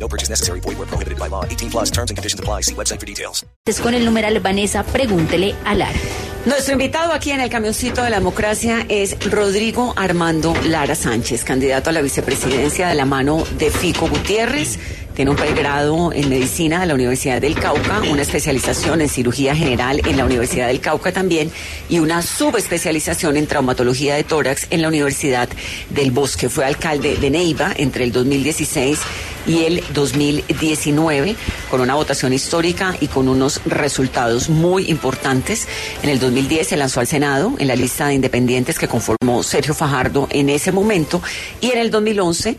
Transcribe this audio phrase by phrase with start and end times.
[0.00, 0.60] No purchase necessary.
[0.60, 1.44] Void where prohibited by law.
[1.44, 2.62] 18 plus terms and conditions apply.
[2.62, 3.44] See website for details.
[3.82, 5.98] Con el numeral Vanessa, pregúntele a Lara.
[6.46, 11.90] Nuestro invitado aquí en el camioncito de la democracia es Rodrigo Armando Lara Sánchez, candidato
[11.90, 14.78] a la vicepresidencia de la mano de Fico Gutiérrez.
[15.20, 20.00] Tiene un pregrado en medicina de la Universidad del Cauca, una especialización en cirugía general
[20.06, 21.52] en la Universidad del Cauca también
[21.90, 25.50] y una subespecialización en traumatología de tórax en la Universidad
[25.90, 26.48] del Bosque.
[26.48, 28.98] Fue alcalde de Neiva entre el 2016
[29.46, 31.36] y el 2019
[31.70, 35.68] con una votación histórica y con unos resultados muy importantes.
[36.02, 39.74] En el 2010 se lanzó al Senado en la lista de independientes que conformó Sergio
[39.74, 41.22] Fajardo en ese momento
[41.60, 42.56] y en el 2011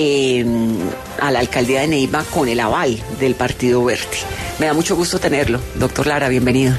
[0.00, 0.44] eh,
[1.20, 4.06] a la alcaldía de Neiva con el aval del Partido Verde.
[4.60, 5.60] Me da mucho gusto tenerlo.
[5.74, 6.76] Doctor Lara, bienvenido.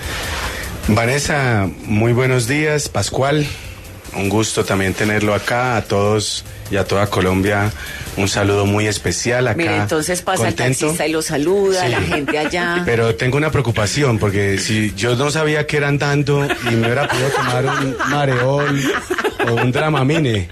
[0.88, 2.88] Vanessa, muy buenos días.
[2.88, 3.46] Pascual,
[4.16, 5.76] un gusto también tenerlo acá.
[5.76, 7.72] A todos y a toda Colombia,
[8.18, 9.58] un saludo muy especial acá.
[9.58, 10.80] Mire, entonces pasa el Contento.
[10.80, 11.90] taxista y lo saluda, Sí.
[11.92, 12.82] la gente allá.
[12.86, 17.08] Pero tengo una preocupación porque si yo no sabía que era andando y me hubiera
[17.08, 18.82] podido tomar un mareol
[19.48, 20.50] o un dramamine.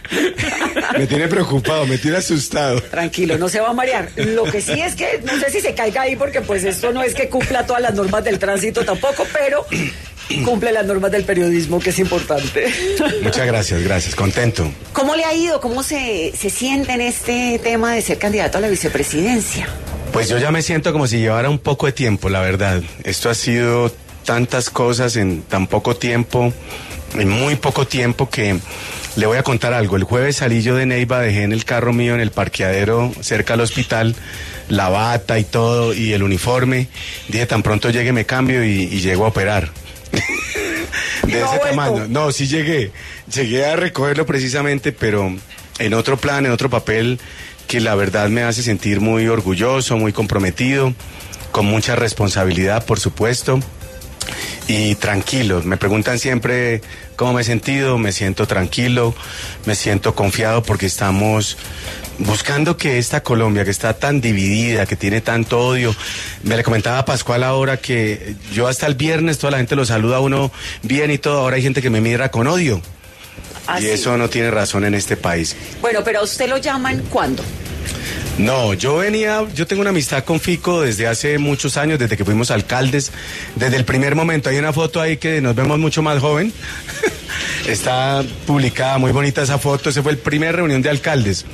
[0.97, 2.81] Me tiene preocupado, me tiene asustado.
[2.81, 4.09] Tranquilo, no se va a marear.
[4.15, 7.03] Lo que sí es que no sé si se caiga ahí porque pues esto no
[7.03, 9.65] es que cumpla todas las normas del tránsito tampoco, pero
[10.43, 12.67] cumple las normas del periodismo que es importante.
[13.21, 14.15] Muchas gracias, gracias.
[14.15, 14.71] Contento.
[14.93, 15.59] ¿Cómo le ha ido?
[15.61, 19.67] ¿Cómo se, se siente en este tema de ser candidato a la vicepresidencia?
[20.11, 22.81] Pues yo ya me siento como si llevara un poco de tiempo, la verdad.
[23.03, 23.91] Esto ha sido
[24.25, 26.51] tantas cosas en tan poco tiempo,
[27.15, 28.57] en muy poco tiempo que
[29.15, 29.95] le voy a contar algo.
[29.95, 33.53] El jueves salí yo de Neiva, dejé en el carro mío en el parqueadero cerca
[33.53, 34.15] al hospital
[34.69, 36.87] la bata y todo y el uniforme.
[37.27, 39.69] Dije, tan pronto llegue me cambio y, y llego a operar.
[41.23, 42.07] ¿Y de ese tamaño.
[42.07, 42.91] No, sí llegué.
[43.33, 45.33] Llegué a recogerlo precisamente, pero
[45.79, 47.19] en otro plan, en otro papel
[47.67, 50.93] que la verdad me hace sentir muy orgulloso, muy comprometido,
[51.51, 53.59] con mucha responsabilidad, por supuesto.
[54.67, 56.81] Y tranquilo, me preguntan siempre
[57.15, 59.15] cómo me he sentido, me siento tranquilo,
[59.65, 61.57] me siento confiado porque estamos
[62.19, 65.95] buscando que esta Colombia, que está tan dividida, que tiene tanto odio,
[66.43, 69.85] me le comentaba a Pascual ahora que yo hasta el viernes toda la gente lo
[69.85, 70.51] saluda a uno
[70.83, 72.81] bien y todo, ahora hay gente que me mira con odio.
[73.67, 73.89] Ah, y sí.
[73.89, 75.55] eso no tiene razón en este país.
[75.81, 77.43] Bueno, pero a usted lo llaman cuándo?
[78.37, 82.23] No, yo venía, yo tengo una amistad con Fico desde hace muchos años, desde que
[82.23, 83.11] fuimos alcaldes,
[83.55, 84.49] desde el primer momento.
[84.49, 86.53] Hay una foto ahí que nos vemos mucho más joven.
[87.67, 89.89] Está publicada, muy bonita esa foto.
[89.89, 91.45] Ese fue el primer reunión de alcaldes.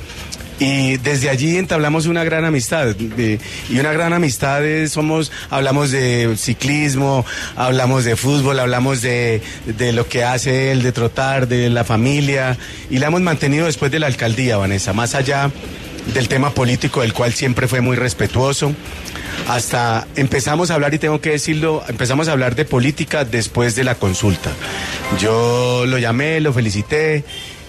[0.60, 2.94] Y desde allí entablamos una gran amistad.
[2.94, 7.26] de- y una gran amistad somos, hablamos de ciclismo,
[7.56, 12.56] hablamos de fútbol, hablamos de, de lo que hace él, de trotar, de la familia.
[12.88, 15.50] Y la hemos mantenido después de la alcaldía, Vanessa, más allá
[16.12, 18.74] del tema político, del cual siempre fue muy respetuoso.
[19.48, 23.84] Hasta empezamos a hablar, y tengo que decirlo, empezamos a hablar de política después de
[23.84, 24.50] la consulta.
[25.18, 27.24] Yo lo llamé, lo felicité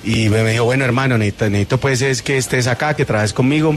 [0.06, 3.76] y me dijo, bueno hermano, necesito, necesito, pues es que estés acá, que trabajes conmigo.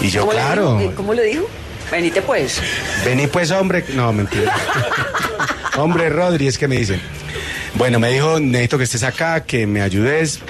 [0.00, 0.92] Y yo, ¿Cómo le claro?
[0.96, 1.48] ¿Cómo le dijo?
[1.90, 2.60] Venite pues.
[3.04, 4.54] vení pues hombre, no, mentira.
[5.76, 7.00] hombre Rodri, es que me dicen.
[7.74, 10.40] Bueno, me dijo, necesito que estés acá, que me ayudes.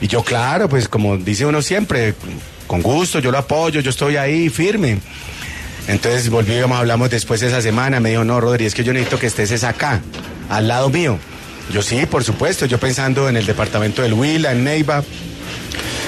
[0.00, 2.14] Y yo, claro, pues como dice uno siempre,
[2.66, 4.98] con gusto, yo lo apoyo, yo estoy ahí firme.
[5.86, 9.18] Entonces volvimos, hablamos después de esa semana, me dijo, no, Rodri, es que yo necesito
[9.18, 10.00] que estés es acá,
[10.48, 11.18] al lado mío.
[11.72, 15.02] Yo sí, por supuesto, yo pensando en el departamento del Huila, en Neiva.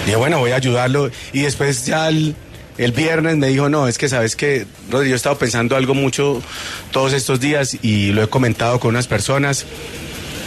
[0.04, 1.10] Dije, bueno, voy a ayudarlo.
[1.32, 2.34] Y después ya el,
[2.76, 5.94] el viernes me dijo, no, es que sabes que, Rodri, yo he estado pensando algo
[5.94, 6.42] mucho
[6.90, 9.64] todos estos días y lo he comentado con unas personas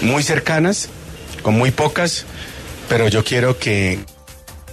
[0.02, 0.90] muy cercanas,
[1.42, 2.26] con muy pocas,
[2.88, 4.00] pero yo quiero que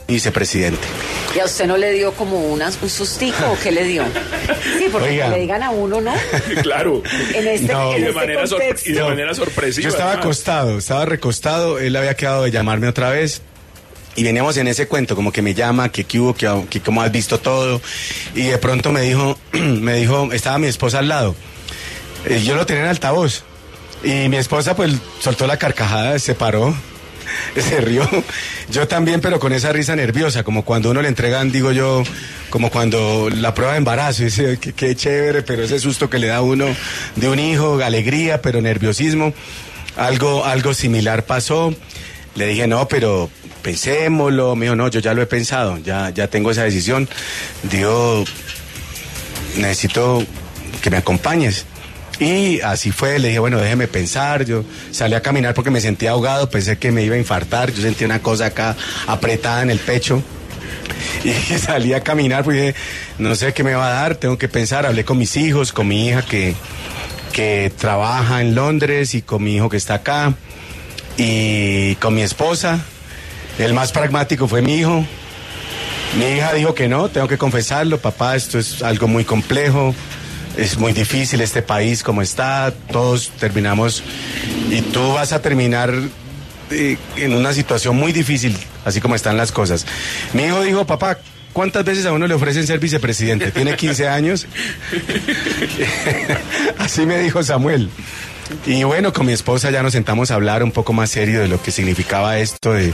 [0.07, 0.87] vicepresidente.
[1.35, 4.05] ¿Y a usted no le dio como unas, un sustico o qué le dio?
[4.95, 5.25] Porque Oiga.
[5.27, 6.13] que le digan a uno, ¿no?
[6.63, 7.03] Claro.
[7.35, 7.93] En este, No.
[7.93, 8.91] en Y de este manera, contexto.
[8.91, 9.83] y de manera sorpresiva.
[9.85, 10.25] Yo estaba además.
[10.27, 13.43] acostado, estaba recostado, él había quedado de llamarme otra vez.
[14.17, 17.03] Y veníamos en ese cuento, como que me llama, que qué hubo, que, que cómo
[17.03, 17.81] has visto todo.
[18.37, 21.35] Y de pronto me dijo, me dijo, estaba mi esposa al lado.
[22.27, 23.43] Eh, yo lo tenía en altavoz.
[24.05, 26.75] Y mi esposa pues soltó la carcajada, se paró.
[27.57, 28.09] se rió.
[28.71, 32.03] Yo también, pero con esa risa nerviosa, como cuando uno le entregan, digo yo,
[32.51, 36.29] como cuando la prueba de embarazo, dice, qué, qué chévere, pero ese susto que le
[36.29, 36.67] da uno
[37.17, 39.35] de un hijo, alegría, pero nerviosismo.
[39.97, 41.75] Algo, algo similar pasó.
[42.35, 43.31] Le dije, no, pero
[43.63, 44.57] pensémoslo.
[44.57, 47.09] Me dijo, no, yo ya lo he pensado, ya, ya tengo esa decisión.
[47.63, 48.25] Digo,
[49.57, 50.25] necesito
[50.83, 51.67] que me acompañes.
[52.21, 56.13] Y así fue, le dije, bueno, déjeme pensar, yo salí a caminar porque me sentía
[56.13, 58.77] ahogado, pensé que me iba a infartar, yo sentía una cosa acá
[59.07, 60.23] apretada en el pecho.
[61.25, 62.75] Y salí a caminar, dije,
[63.19, 65.89] no sé qué me va a dar, tengo que pensar, hablé con mis hijos, con
[65.89, 66.55] mi hija que,
[67.33, 70.35] que trabaja en Londres y con mi hijo que está acá
[71.17, 72.81] y con mi esposa.
[73.59, 75.05] El más pragmático fue mi hijo.
[76.19, 79.95] Mi hija dijo que no, tengo que confesarlo, papá, esto es algo muy complejo,
[80.57, 84.03] es muy difícil este país como está, todos terminamos
[84.71, 85.93] y tú vas a terminar
[86.71, 89.87] eh, en una situación muy difícil, así como están las cosas.
[90.33, 91.19] Mi hijo dijo, papá,
[91.53, 93.51] ¿cuántas veces a uno le ofrecen ser vicepresidente?
[93.51, 94.47] Tiene 15 años.
[96.79, 97.91] así me dijo Samuel.
[98.67, 101.49] Y bueno, con mi esposa ya nos sentamos a hablar un poco más serio de
[101.49, 102.93] lo que significaba esto de,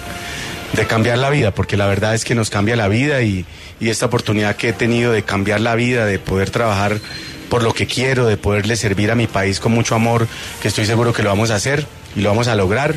[0.89, 3.45] cambiar la vida, porque la verdad es que nos cambia la vida y,
[3.81, 7.01] y esta oportunidad que he tenido de cambiar la vida, de poder trabajar
[7.50, 10.26] por lo que quiero, de poderle servir a mi país con mucho amor,
[10.62, 11.87] que estoy seguro que lo vamos a hacer
[12.17, 12.94] y lo vamos a lograr,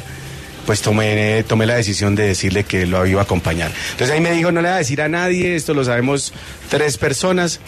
[0.66, 3.72] pues tomé, tomé la decisión de decirle que lo iba a acompañar.
[3.92, 6.34] Entonces ahí me dijo, no le va a decir a nadie, esto lo sabemos
[6.70, 7.60] tres personas,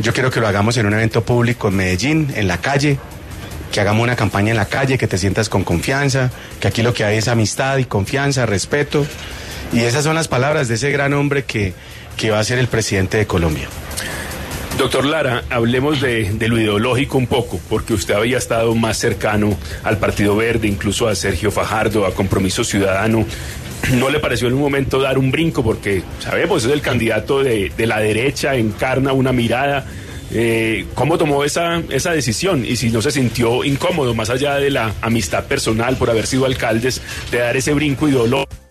[0.00, 2.98] yo quiero que lo hagamos en un evento público en Medellín, en la calle,
[3.72, 6.30] que hagamos una campaña en la calle, que te sientas con confianza,
[6.60, 9.06] que aquí lo que hay es amistad y confianza, respeto.
[9.72, 11.74] Y esas son las palabras de ese gran hombre que,
[12.16, 13.68] que va a ser el presidente de Colombia.
[14.78, 19.98] Doctor Lara, hablemos de, lo ideológico un poco, porque usted había estado más cercano al
[19.98, 23.26] Partido Verde, incluso a Sergio Fajardo, a Compromiso Ciudadano.
[23.94, 25.64] ¿No le pareció en un momento dar un brinco?
[25.64, 29.84] Porque sabemos, es el candidato de, de la derecha, encarna una mirada.
[30.30, 32.64] Eh, ¿Cómo tomó esa, esa decisión?
[32.64, 36.46] Y si no se sintió incómodo, más allá de la amistad personal por haber sido
[36.46, 37.02] alcaldes,
[37.32, 38.67] de dar ese brinco ideológico.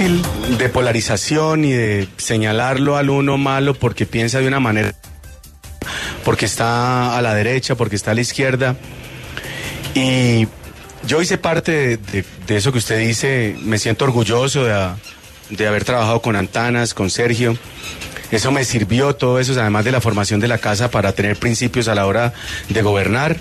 [0.00, 4.94] De polarización y de señalarlo al uno malo porque piensa de una manera,
[6.24, 8.76] porque está a la derecha, porque está a la izquierda.
[9.94, 10.48] Y
[11.06, 14.88] yo hice parte de eso que usted dice, me siento orgulloso de,
[15.50, 17.58] de, haber trabajado con Antanas, con Sergio.
[18.30, 21.88] Eso me sirvió, todo eso, además de la formación de la casa, para tener principios
[21.88, 22.32] a la hora
[22.70, 23.36] de gobernar.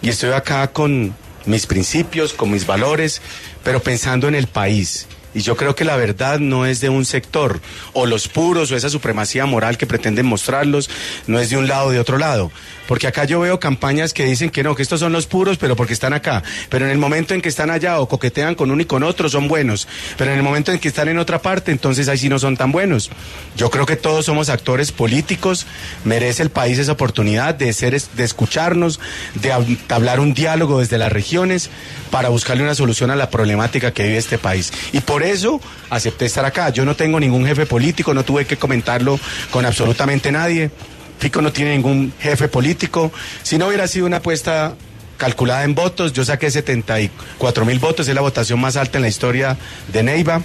[0.00, 1.14] Y estoy acá con
[1.44, 3.20] mis principios, con mis valores,
[3.62, 5.06] pero pensando en el país.
[5.34, 7.60] Y yo creo que la verdad no es de un sector,
[7.92, 10.90] o los puros, o esa supremacía moral que pretenden mostrarlos,
[11.26, 12.50] no es de un lado o de otro lado.
[12.90, 15.76] Porque acá yo veo campañas que dicen que no, que estos son los puros, pero
[15.76, 16.42] porque están acá.
[16.70, 19.28] Pero en el momento en que están allá o coquetean con uno y con otro,
[19.28, 19.86] son buenos.
[20.18, 22.56] Pero en el momento en que están en otra parte, entonces ahí sí no son
[22.56, 23.08] tan buenos.
[23.56, 25.68] Yo creo que todos somos actores políticos,
[26.02, 28.98] merece el país esa oportunidad de, ser, de escucharnos,
[29.36, 29.52] de
[29.88, 31.70] hablar un diálogo desde las regiones
[32.10, 34.72] para buscarle una solución a la problemática que vive este país.
[34.92, 35.60] Y por eso
[35.90, 36.70] acepté estar acá.
[36.70, 39.20] Yo no tengo ningún jefe político, no tuve que comentarlo
[39.52, 40.72] con absolutamente nadie.
[41.20, 43.12] Fico no tiene ningún jefe político.
[43.42, 44.74] Si no hubiera sido una apuesta
[45.18, 49.08] calculada en votos, yo saqué 74 mil votos, es la votación más alta en la
[49.08, 49.58] historia
[49.92, 50.40] de Neiva.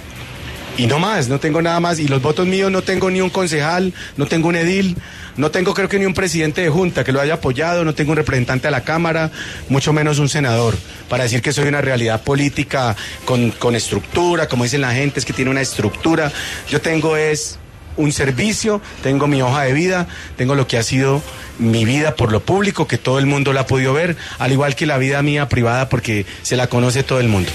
[0.76, 1.98] Y no más, no tengo nada más.
[1.98, 4.98] Y los votos míos no tengo ni un concejal, no tengo un edil,
[5.38, 8.10] no tengo creo que ni un presidente de junta que lo haya apoyado, no tengo
[8.10, 9.30] un representante a la Cámara,
[9.70, 10.76] mucho menos un senador,
[11.08, 15.24] para decir que soy una realidad política con, con estructura, como dicen la gente, es
[15.24, 16.30] que tiene una estructura.
[16.68, 17.58] Yo tengo es
[17.96, 21.22] un servicio, tengo mi hoja de vida, tengo lo que ha sido
[21.58, 24.74] mi vida por lo público, que todo el mundo la ha podido ver, al igual
[24.74, 27.50] que la vida mía privada, porque se la conoce todo el mundo.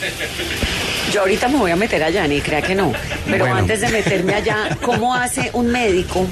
[1.11, 2.93] Yo ahorita me voy a meter allá, ni crea que no.
[3.25, 3.57] Pero bueno.
[3.57, 6.25] antes de meterme allá, ¿cómo hace un médico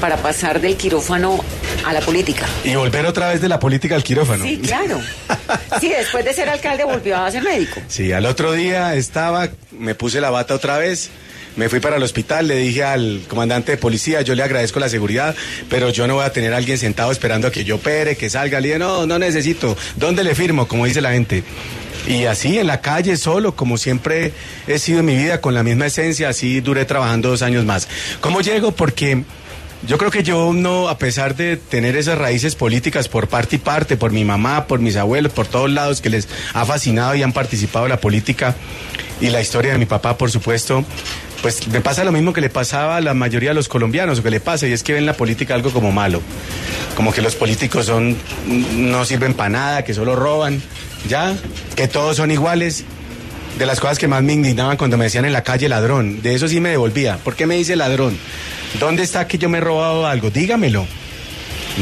[0.00, 1.44] para pasar del quirófano
[1.84, 2.46] a la política?
[2.64, 4.44] Y volver otra vez de la política al quirófano.
[4.44, 5.00] Sí, claro.
[5.80, 7.80] Sí, después de ser alcalde volvió a ser médico.
[7.88, 11.10] Sí, al otro día estaba, me puse la bata otra vez
[11.56, 14.88] me fui para el hospital, le dije al comandante de policía, yo le agradezco la
[14.88, 15.34] seguridad,
[15.68, 18.28] pero yo no voy a tener a alguien sentado esperando a que yo opere, que
[18.28, 18.60] salga.
[18.60, 19.76] Le dije, no, no necesito.
[19.96, 20.66] ¿Dónde le firmo?
[20.66, 21.44] Como dice la gente.
[22.06, 24.32] Y así en la calle, solo, como siempre
[24.66, 27.88] he sido en mi vida, con la misma esencia, así duré trabajando dos años más.
[28.20, 28.72] ¿Cómo llego?
[28.72, 29.22] Porque
[29.86, 33.58] yo creo que yo no, a pesar de tener esas raíces políticas por parte y
[33.58, 37.22] parte, por mi mamá, por mis abuelos, por todos lados que les ha fascinado y
[37.22, 38.54] han participado en la política
[39.20, 40.84] y la historia de mi papá, por supuesto,
[41.44, 44.22] pues me pasa lo mismo que le pasaba a la mayoría de los colombianos, o
[44.22, 46.22] que le pasa, y es que ven la política algo como malo,
[46.96, 48.16] como que los políticos son,
[48.72, 50.62] no sirven para nada, que solo roban,
[51.06, 51.36] ya,
[51.76, 52.84] que todos son iguales.
[53.58, 56.34] De las cosas que más me indignaban cuando me decían en la calle ladrón, de
[56.34, 57.18] eso sí me devolvía.
[57.18, 58.16] ¿Por qué me dice ladrón?
[58.80, 60.30] ¿Dónde está que yo me he robado algo?
[60.30, 60.86] Dígamelo.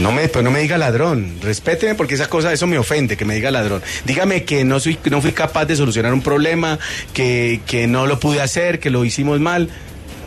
[0.00, 3.26] No me, pues no me diga ladrón, respéteme porque esa cosa, eso me ofende, que
[3.26, 3.82] me diga ladrón.
[4.06, 6.78] Dígame que no, soy, no fui capaz de solucionar un problema,
[7.12, 9.68] que, que no lo pude hacer, que lo hicimos mal,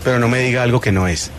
[0.03, 1.31] pero no me diga algo que no es.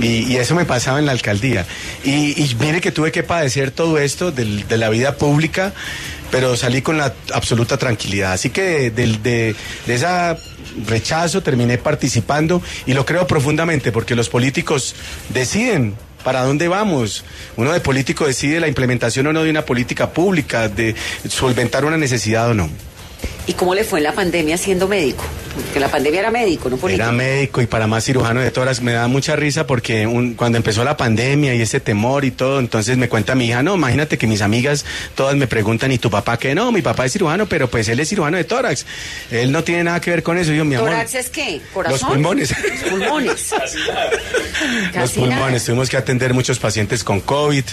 [0.00, 1.66] Y, eso me pasaba en la alcaldía.
[2.04, 5.74] Y, y mire que tuve que padecer todo esto de la vida pública,
[6.30, 8.32] pero salí con la absoluta tranquilidad.
[8.32, 9.54] Así que del- de,
[9.86, 10.38] de esa
[10.86, 14.94] rechazo terminé participando y lo creo profundamente porque los políticos
[15.30, 15.94] deciden
[16.28, 17.24] para dónde vamos.
[17.56, 20.94] Uno de político decide la implementación o no de una política pública, de
[21.26, 22.68] solventar una necesidad o no.
[23.46, 25.24] ¿Y cómo le fue en la pandemia siendo médico?
[25.54, 27.02] Porque la pandemia era médico, no político.
[27.02, 28.80] Era médico y para más cirujano de toras.
[28.80, 32.60] Me da mucha risa porque un- cuando empezó la pandemia y ese temor y todo,
[32.60, 34.84] entonces me cuenta mi hija, no, imagínate que mis amigas
[35.16, 36.54] todas me preguntan, ¿y tu papá qué?
[36.54, 38.86] No, mi papá es cirujano, pero pues él es cirujano de tórax.
[39.32, 40.52] Él no tiene nada que ver con eso.
[40.52, 40.90] Yo, mi amor.
[40.90, 41.60] ¿Tórax es qué?
[41.74, 42.08] ¿Corazón?
[42.10, 42.50] pulmones.
[42.50, 43.50] Los pulmones.
[43.60, 43.72] Los
[44.92, 45.36] Casi nada.
[45.36, 47.64] pulmones, tuvimos que atender muchos pacientes con COVID.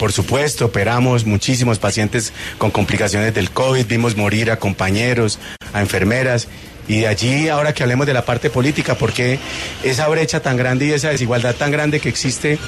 [0.00, 5.38] Por supuesto, operamos muchísimos pacientes con complicaciones del COVID, vimos morir a compañeros,
[5.74, 6.48] a enfermeras.
[6.88, 9.38] Y de allí, ahora que hablemos de la parte política, ¿por qué
[9.84, 12.58] esa brecha tan grande y esa desigualdad tan grande que existe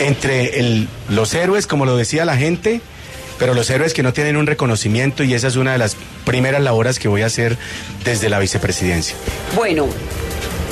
[0.00, 2.80] entre los héroes, como lo decía la gente,
[3.38, 5.22] pero los héroes que no tienen un reconocimiento?
[5.22, 7.56] Y esa es una de las primeras labores que voy a hacer
[8.04, 9.14] desde la vicepresidencia.
[9.54, 9.86] Bueno,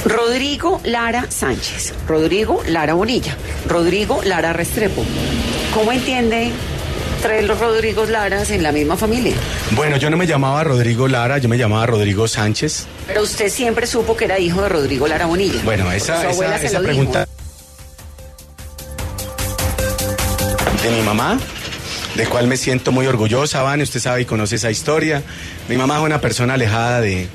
[0.05, 3.35] Rodrigo Lara Sánchez, Rodrigo Lara Bonilla,
[3.67, 5.03] Rodrigo Lara Restrepo.
[5.73, 6.51] ¿Cómo entiende
[7.23, 9.35] tres los Rodrigos Laras en la misma familia?
[9.71, 12.85] Bueno, yo no me llamaba Rodrigo Lara, yo me llamaba Rodrigo Sánchez.
[13.07, 15.63] Pero usted siempre supo que era hijo de Rodrigo Lara Bonilla.
[15.65, 17.33] Bueno, esa, esa, pregunta dijo.
[20.83, 21.39] de mi mamá,
[22.15, 25.23] de cual me siento muy orgullosa, Vane, usted sabe y conoce esa historia.
[25.71, 27.27] Mi mamá es una persona alejada de,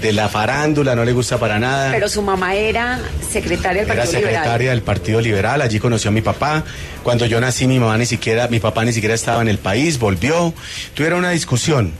[0.00, 1.90] de la farándula, no le gusta para nada.
[1.92, 4.76] Pero su mamá era secretaria del Era Partido secretaria Liberal.
[4.76, 6.64] del Partido Liberal, allí conoció a mi papá.
[7.02, 9.98] Cuando yo nací, mi mamá ni siquiera, mi papá ni siquiera estaba en el país,
[9.98, 10.54] volvió.
[10.94, 11.92] Tuvieron una discusión.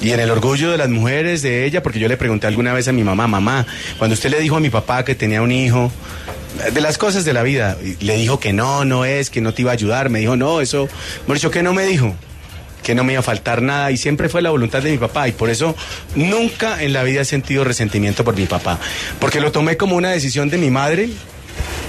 [0.00, 2.88] Y en el orgullo de las mujeres, de ella, porque yo le pregunté alguna vez
[2.88, 3.64] a mi mamá, mamá,
[3.98, 5.90] cuando usted le dijo a mi papá que tenía un hijo,
[6.72, 9.62] de las cosas de la vida, le dijo que no, no es, que no te
[9.62, 10.88] iba a ayudar, me dijo, no, eso,
[11.26, 12.14] me dicho que no me dijo,
[12.84, 15.26] que no me iba a faltar nada, y siempre fue la voluntad de mi papá,
[15.26, 15.74] y por eso
[16.14, 18.78] nunca en la vida he sentido resentimiento por mi papá,
[19.18, 21.08] porque lo tomé como una decisión de mi madre.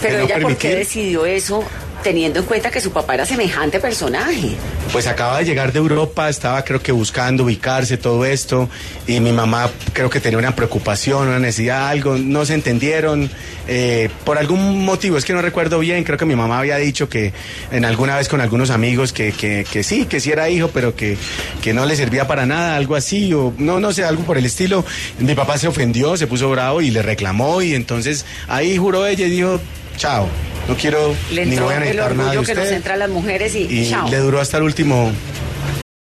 [0.01, 1.63] Pero no ella, ¿por qué decidió eso
[2.05, 4.51] teniendo en cuenta que su papá era semejante personaje?
[4.91, 8.69] Pues acaba de llegar de Europa, estaba creo que buscando ubicarse, todo esto,
[9.07, 13.27] y mi mamá creo que tenía una preocupación, una necesidad, algo, no se entendieron,
[13.67, 17.09] eh, por algún motivo, es que no recuerdo bien, creo que mi mamá había dicho
[17.09, 17.33] que
[17.71, 21.17] en alguna vez con algunos amigos que, que, sí, que sí era hijo, pero que,
[21.63, 24.45] que no le servía para nada, algo así, o no, no sé, algo por el
[24.45, 24.85] estilo.
[25.17, 29.25] Mi papá se ofendió, se puso bravo y le reclamó, y entonces ahí juró ella
[29.25, 29.59] y dijo,
[29.97, 30.27] chao,
[30.67, 32.97] no quiero Le ni voy a el necesitar nada de orgullo que nos entra a
[32.97, 34.07] las mujeres y, Y chao.
[34.09, 35.11] le duró hasta el último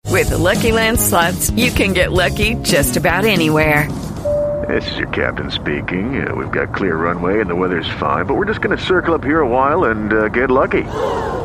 [0.09, 3.87] With the Lucky Land slots, you can get lucky just about anywhere.
[4.67, 6.21] This is your captain speaking.
[6.21, 9.15] Uh, we've got clear runway and the weather's fine, but we're just going to circle
[9.15, 10.83] up here a while and uh, get lucky.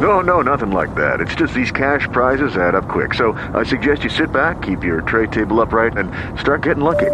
[0.01, 1.21] No, no, nothing like that.
[1.21, 3.15] It's just these cash prizes add up quick.
[3.15, 7.11] So I suggest you sit back, keep your tray table upright, and start getting lucky.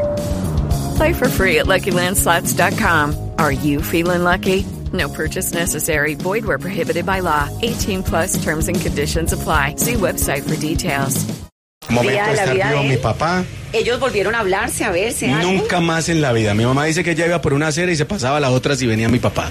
[0.96, 3.30] Play for free at LuckyLandSlots.com.
[3.38, 4.64] Are you feeling lucky?
[4.92, 6.14] No purchase necessary.
[6.14, 7.48] Void where prohibited by law.
[7.62, 9.76] 18 plus terms and conditions apply.
[9.76, 11.24] See website for details.
[11.88, 13.44] momento de estar vivo de mi papá.
[13.72, 15.30] Ellos volvieron a hablarse, a verse.
[15.30, 15.52] algo?
[15.52, 16.54] Nunca más en la vida.
[16.54, 18.76] Mi mamá dice que ella iba por una acera y se pasaba a la otra
[18.76, 19.50] si venía mi papá.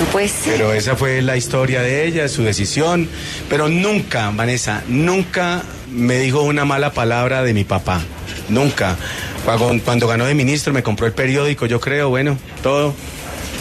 [0.00, 0.54] No puede ser.
[0.54, 3.08] Pero esa fue la historia de ella, su decisión.
[3.48, 8.00] Pero nunca, Vanessa, nunca me dijo una mala palabra de mi papá.
[8.48, 8.96] Nunca.
[9.44, 12.94] Cuando, cuando ganó de ministro me compró el periódico, yo creo, bueno, todo.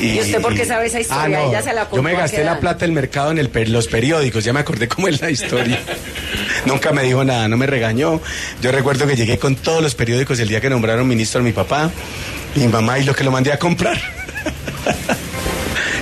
[0.03, 1.23] ¿Y usted por qué sabe esa historia?
[1.23, 3.69] Ah, no, Ella se la Yo me gasté la plata del mercado en el per-
[3.69, 5.79] los periódicos, ya me acordé cómo es la historia.
[6.65, 8.21] Nunca me dijo nada, no me regañó.
[8.61, 11.51] Yo recuerdo que llegué con todos los periódicos el día que nombraron ministro a mi
[11.51, 11.91] papá,
[12.55, 13.97] mi mamá y lo que lo mandé a comprar.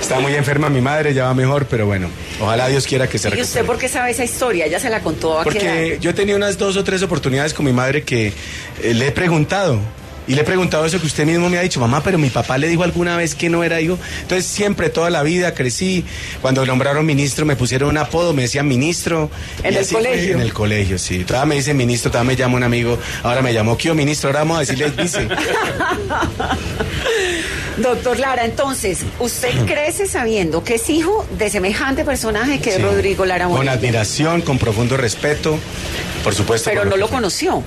[0.00, 2.08] Está muy enferma mi madre, ya va mejor, pero bueno,
[2.40, 3.46] ojalá Dios quiera que se ¿Y recupere.
[3.48, 4.66] usted por qué sabe esa historia?
[4.66, 7.64] Ella se la contó a Porque yo he tenido unas dos o tres oportunidades con
[7.64, 8.32] mi madre que
[8.82, 9.78] eh, le he preguntado.
[10.26, 12.56] Y le he preguntado eso que usted mismo me ha dicho, mamá, pero mi papá
[12.58, 13.98] le dijo alguna vez que no era hijo.
[14.22, 16.04] Entonces siempre, toda la vida crecí.
[16.40, 19.30] Cuando nombraron ministro me pusieron un apodo, me decían ministro.
[19.64, 20.34] ¿En Y el colegio?
[20.34, 21.24] En el colegio, sí.
[21.24, 22.98] Todavía me dice ministro, todavía me llama un amigo.
[23.22, 25.28] Ahora me llamó Kio ministro, ahora vamos a decirle vice.
[27.78, 32.82] Doctor Lara, entonces, usted crece sabiendo que es hijo de semejante personaje que es.
[32.82, 35.58] Rodrigo Lara Con Morillo, admiración, con profundo respeto,
[36.22, 36.68] por supuesto.
[36.70, 37.64] pero por no lo conoció.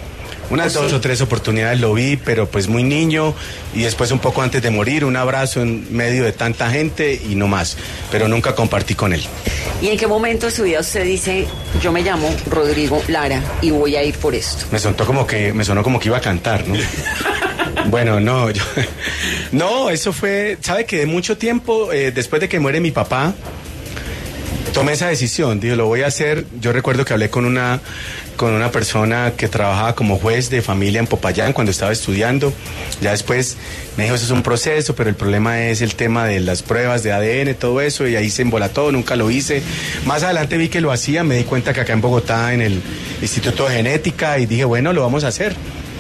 [0.49, 3.33] Unas ¿O dos o tres oportunidades lo vi, pero pues muy niño
[3.73, 7.35] y después un poco antes de morir, un abrazo en medio de tanta gente y
[7.35, 7.77] no más,
[8.11, 9.23] pero nunca compartí con él.
[9.81, 11.47] ¿Y en qué momento de su vida usted dice,
[11.81, 14.65] yo me llamo Rodrigo Lara y voy a ir por esto?
[14.71, 16.75] Me sonó como que, me sonó como que iba a cantar, ¿no?
[17.87, 18.63] Bueno, no, yo-
[19.51, 23.33] no, eso fue, sabe que de mucho tiempo, eh, después de que muere mi papá,
[24.75, 26.45] tomé esa decisión, dije, lo voy a hacer.
[26.59, 27.79] Yo recuerdo que hablé con una,
[28.35, 32.51] con una persona que trabajaba como juez de familia en Popayán cuando estaba estudiando.
[32.99, 33.55] Ya después
[33.95, 37.03] me dijo, eso es un proceso, pero el problema es el tema de las pruebas
[37.03, 39.61] de ADN, todo eso, y ahí se embolató, nunca lo hice.
[40.05, 42.81] Más adelante vi que lo hacía, me di cuenta que acá en Bogotá, en el
[43.21, 45.55] Instituto de Genética, y dije, bueno, lo vamos a hacer.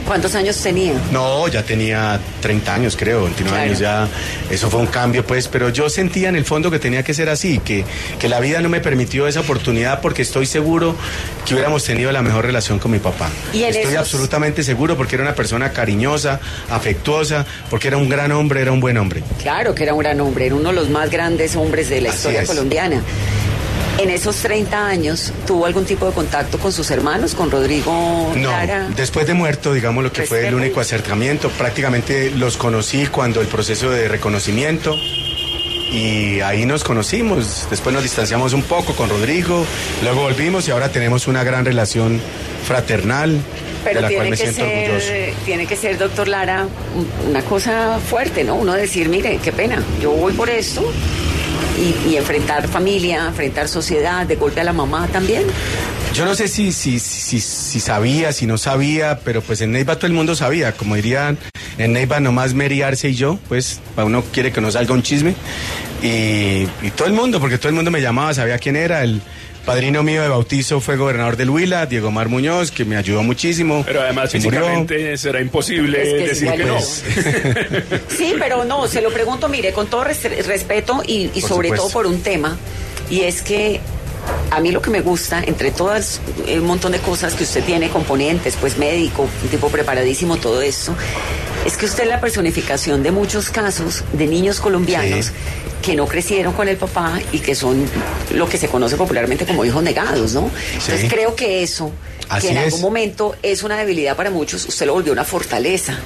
[0.05, 0.93] ¿Cuántos años tenía?
[1.11, 3.63] No, ya tenía 30 años, creo, 29 Claro.
[3.63, 4.07] años ya.
[4.53, 7.27] Eso fue un cambio, pues, pero yo sentía en el fondo que tenía que ser
[7.29, 7.83] así, que,
[8.19, 10.95] que la vida no me permitió esa oportunidad porque estoy seguro
[11.45, 13.29] que hubiéramos tenido la mejor relación con mi papá.
[13.51, 18.31] Y estoy esos- absolutamente seguro porque era una persona cariñosa, afectuosa, porque era un gran
[18.31, 19.23] hombre, era un buen hombre.
[19.41, 22.09] Claro que era un gran hombre, era uno de los más grandes hombres de la
[22.09, 22.47] Así historia es.
[22.47, 23.01] colombiana.
[23.97, 28.51] En esos 30 años, ¿tuvo algún tipo de contacto con sus hermanos, con Rodrigo No,
[28.51, 28.89] Lara?
[28.95, 33.47] después de muerto, digamos lo que fue el único acercamiento, prácticamente los conocí cuando el
[33.47, 34.95] proceso de reconocimiento
[35.91, 39.65] y ahí nos conocimos, después nos distanciamos un poco con Rodrigo,
[40.03, 42.19] luego volvimos y ahora tenemos una gran relación
[42.67, 43.41] fraternal de
[43.85, 45.35] Pero la cual tiene me que, siento ser, orgulloso.
[45.45, 48.55] tiene que ser, doctor Lara, un- una cosa fuerte, ¿no?
[48.55, 50.91] Uno decir, mire, qué pena, yo voy por esto
[51.77, 55.43] y, y enfrentar familia, enfrentar sociedad, de golpe a la mamá también.
[56.13, 60.07] Yo no sé si, si, si, sabía, si no sabía, pero pues en Neiva todo
[60.07, 61.37] el mundo sabía, como dirían,
[61.77, 65.35] en Neiva nomás Mary Arce y yo, pues uno quiere que nos salga un chisme.
[66.01, 69.03] Y, y todo el mundo, porque todo el mundo me llamaba, sabía quién era.
[69.03, 69.21] El
[69.65, 73.83] padrino mío de bautizo fue gobernador del Huila, Diego Mar Muñoz, que me ayudó muchísimo.
[73.85, 74.59] Pero además Se murió.
[74.61, 76.79] físicamente será imposible Es que es decir que no.
[78.15, 81.75] Sí, pero no, se lo pregunto, mire, con todo res- respeto y, sobre supuesto.
[81.77, 82.57] todo por un tema,
[83.09, 83.79] y es que
[84.51, 87.89] a mí lo que me gusta, entre todas un montón de cosas que usted tiene,
[87.89, 90.95] componentes, pues médico, un tipo preparadísimo, todo esto,
[91.65, 95.31] es que usted es la personificación de muchos casos de niños colombianos Sí.
[95.81, 97.85] Que no crecieron con el papá y que son
[98.33, 100.49] lo que se conoce popularmente como hijos negados, ¿no?
[100.73, 101.91] Entonces creo que eso,
[102.29, 102.65] Así que en es.
[102.65, 105.99] algún momento es una debilidad para muchos, usted lo volvió una fortaleza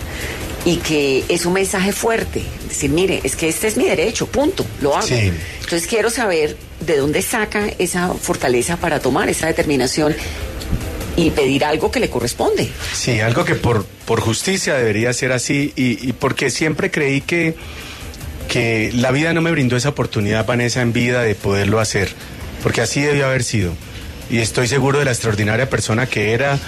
[0.66, 2.42] y que es un mensaje fuerte.
[2.68, 5.08] Decir, mire, es que este es mi derecho, punto, lo hago.
[5.08, 5.32] Sí.
[5.62, 10.16] Entonces quiero saber de dónde saca esa fortaleza para tomar esa determinación
[11.16, 12.70] y pedir algo que le corresponde.
[12.94, 17.56] Sí, algo que por, por justicia debería ser así y, y porque siempre creí que,
[18.50, 22.10] que la vida no me brindó esa oportunidad, Vanessa, en vida de poderlo hacer,
[22.64, 23.74] porque así debió haber sido.
[24.30, 26.60] Y estoy seguro de la extraordinaria persona que era.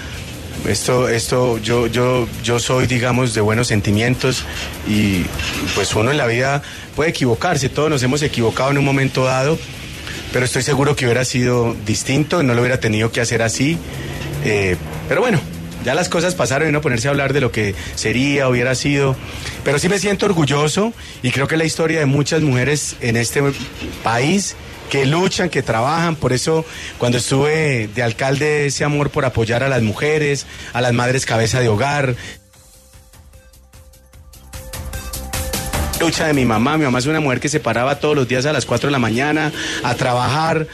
[0.68, 4.46] Esto, esto, yo, yo, yo soy, digamos, de buenos sentimientos
[4.88, 5.26] y
[5.74, 6.62] pues uno en la vida
[6.96, 9.58] puede equivocarse, todos nos hemos equivocado en un momento dado,
[10.32, 13.78] pero estoy seguro que hubiera sido distinto, no lo hubiera tenido que hacer así.
[14.46, 14.76] Eh,
[15.10, 15.40] pero bueno,
[15.84, 19.16] ya las cosas pasaron y no ponerse a hablar de lo que sería, hubiera sido.
[19.64, 23.42] Pero sí me siento orgulloso y creo que la historia de muchas mujeres en este
[24.04, 24.56] país
[24.92, 26.16] que luchan, que trabajan.
[26.16, 26.66] Por eso
[26.98, 31.60] cuando estuve de alcalde, ese amor por apoyar a las mujeres, a las madres cabeza
[31.60, 32.16] de hogar.
[36.02, 38.46] Lucha de mi mamá, mi mamá es una mujer que se paraba todos los días
[38.48, 39.52] a las 4 de la mañana
[39.84, 40.68] a trabajar.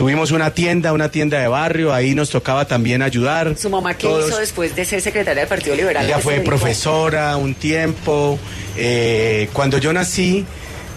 [0.00, 3.54] Tuvimos una tienda, una tienda de barrio, ahí nos tocaba también ayudar.
[3.58, 6.06] ¿Su mamá qué Todos- hizo después de ser secretaria del Partido Liberal?
[6.06, 8.38] ella ¿A qué se fue profesora un tiempo.
[8.78, 10.46] eh, cuando yo nací,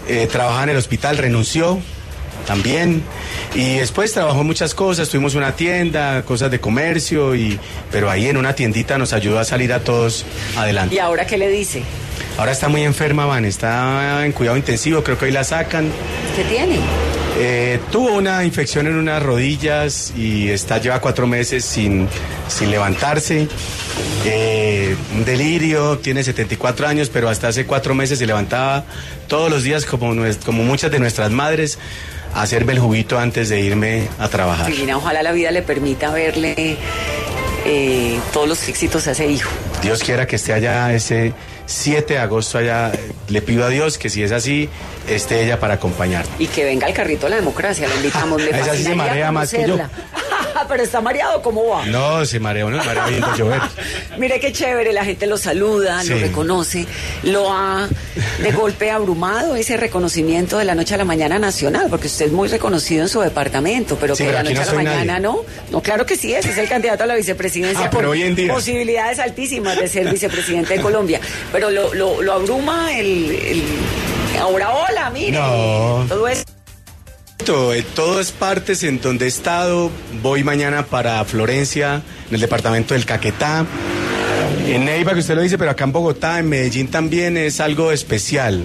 [0.08, 1.80] eh, trabajaba en el hospital, renunció
[2.46, 3.02] también.
[3.54, 7.60] Y después trabajó muchas cosas, tuvimos una tienda, cosas de comercio, y,
[7.92, 10.24] pero ahí en una tiendita nos ayudó a salir a todos
[10.56, 10.94] adelante.
[10.94, 11.82] ¿Y ahora qué le dice?
[12.38, 15.90] Ahora está muy enferma, Van, está en cuidado intensivo, creo que hoy la sacan.
[16.34, 16.78] ¿Qué tiene?
[17.36, 22.08] Eh, tuvo una infección en unas rodillas y está lleva cuatro meses sin,
[22.48, 23.48] sin levantarse.
[24.24, 28.84] Eh, un delirio, tiene 74 años, pero hasta hace cuatro meses se levantaba
[29.26, 31.78] todos los días como, como muchas de nuestras madres
[32.34, 34.66] a hacerme el juguito antes de irme a trabajar.
[34.66, 36.76] Divina, ojalá la vida le permita verle
[37.64, 39.50] eh, todos los éxitos a ese hijo.
[39.82, 41.32] Dios quiera que esté allá ese
[41.66, 42.92] 7 de agosto allá.
[43.28, 44.68] Le pido a Dios que si es así,
[45.08, 46.24] esté ella para acompañar.
[46.38, 48.40] Y que venga el carrito de la democracia, la invitamos.
[48.42, 49.78] Me Esa sí se marea más que yo.
[50.64, 51.84] Ah, pero está mareado, ¿cómo va?
[51.86, 53.60] No, se mareó, no, viendo llover.
[54.18, 56.86] Mire qué chévere, la gente lo saluda, lo reconoce,
[57.24, 57.86] lo ha
[58.38, 62.32] de golpe abrumado ese reconocimiento de la noche a la mañana nacional, porque usted es
[62.32, 65.04] muy reconocido en su departamento, pero Sí, que de la noche no a la mañana
[65.04, 65.20] nadie.
[65.20, 65.38] no.
[65.70, 68.34] No, claro que sí es, es el candidato a la vicepresidencia Ah, pero hoy en
[68.34, 68.52] día.
[68.52, 71.20] posibilidades altísimas de ser vicepresidente de Colombia.
[71.52, 76.06] Pero lo, lo, lo abruma el, el- ahora hola, mire, No.
[76.08, 76.44] todo eso.
[77.40, 79.90] Eh, todo es partes en donde he estado.
[80.22, 83.66] Voy mañana para Florencia, en el departamento del Caquetá.
[84.66, 87.92] En Neiva, que usted lo dice, pero acá en Bogotá, en Medellín también es algo
[87.92, 88.64] especial.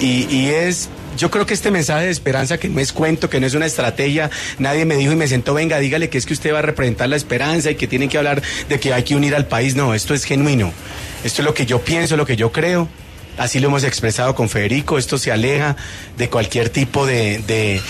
[0.00, 3.46] Y es, yo creo que este mensaje de esperanza, que no es cuento, que no
[3.46, 6.52] es una estrategia, nadie me dijo y me sentó, venga, dígale que es que usted
[6.52, 9.34] va a representar la esperanza y que tienen que hablar de que hay que unir
[9.34, 9.74] al país.
[9.74, 10.72] No, esto es genuino.
[11.24, 12.88] Esto es lo que yo pienso, lo que yo creo.
[13.36, 15.76] Así lo hemos expresado con Federico, esto se aleja
[16.16, 17.80] de cualquier tipo de,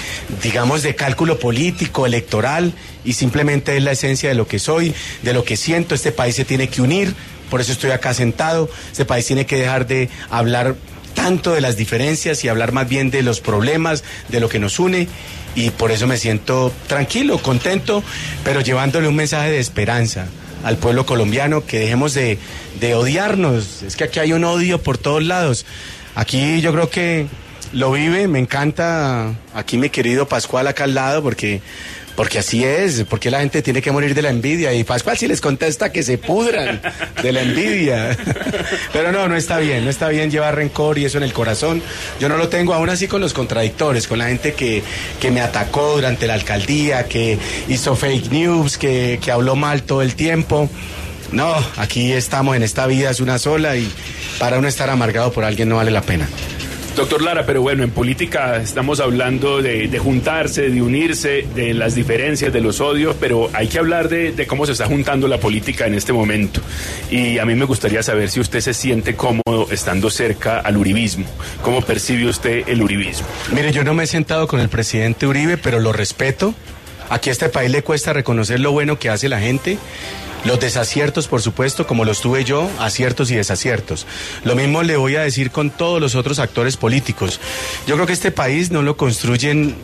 [0.42, 2.72] digamos, de cálculo político, electoral,
[3.04, 5.94] y simplemente es la esencia de lo que soy, de lo que siento.
[5.94, 7.14] Este país se tiene que unir,
[7.50, 8.70] por eso estoy acá sentado.
[8.90, 10.76] Este país tiene que dejar de hablar
[11.14, 14.78] tanto de las diferencias y hablar más bien de los problemas, de lo que nos
[14.78, 15.08] une.
[15.54, 18.02] Y por eso me siento tranquilo, contento,
[18.44, 20.26] pero llevándole un mensaje de esperanza
[20.64, 22.38] al pueblo colombiano, que dejemos de,
[22.84, 23.82] de odiarnos.
[23.82, 25.64] Es que aquí hay un odio por todos lados.
[26.14, 27.26] Aquí yo creo que
[27.72, 31.62] lo vive, me encanta aquí mi querido Pascual acá al lado, porque,
[32.14, 34.74] porque así es, porque la gente tiene que morir de la envidia.
[34.74, 36.82] Y Pascual si les contesta que se pudran
[37.22, 38.14] de la envidia.
[38.92, 41.82] Pero no, no está bien, no está bien llevar rencor y eso en el corazón.
[42.20, 44.82] Yo no lo tengo aún así con los contradictores, con la gente que,
[45.22, 50.02] que me atacó durante la alcaldía, que hizo fake news, que, que habló mal todo
[50.02, 50.68] el tiempo.
[51.34, 53.90] No, aquí estamos en esta vida, es una sola y
[54.38, 56.28] para uno estar amargado por alguien no vale la pena.
[56.94, 61.96] Doctor Lara, pero bueno, en política estamos hablando de, de juntarse, de unirse, de las
[61.96, 65.38] diferencias, de los odios, pero hay que hablar de, de cómo se está juntando la
[65.40, 66.60] política en este momento.
[67.10, 71.26] Y a mí me gustaría saber si usted se siente cómodo estando cerca al uribismo.
[71.62, 73.26] ¿Cómo percibe usted el uribismo?
[73.52, 76.54] Mire, yo no me he sentado con el presidente Uribe, pero lo respeto.
[77.10, 79.78] Aquí a este país le cuesta reconocer lo bueno que hace la gente.
[80.44, 84.06] Los desaciertos, por supuesto, como los tuve yo, aciertos y desaciertos.
[84.44, 87.40] Lo mismo le voy a decir con todos los otros actores políticos.
[87.86, 89.74] Yo creo que este país no lo construyen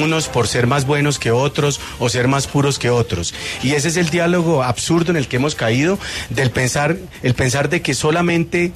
[0.00, 3.34] unos por ser más buenos que otros o ser más puros que otros.
[3.62, 5.98] Y ese es el diálogo absurdo en el que hemos caído
[6.30, 8.72] del pensar, el pensar de que solamente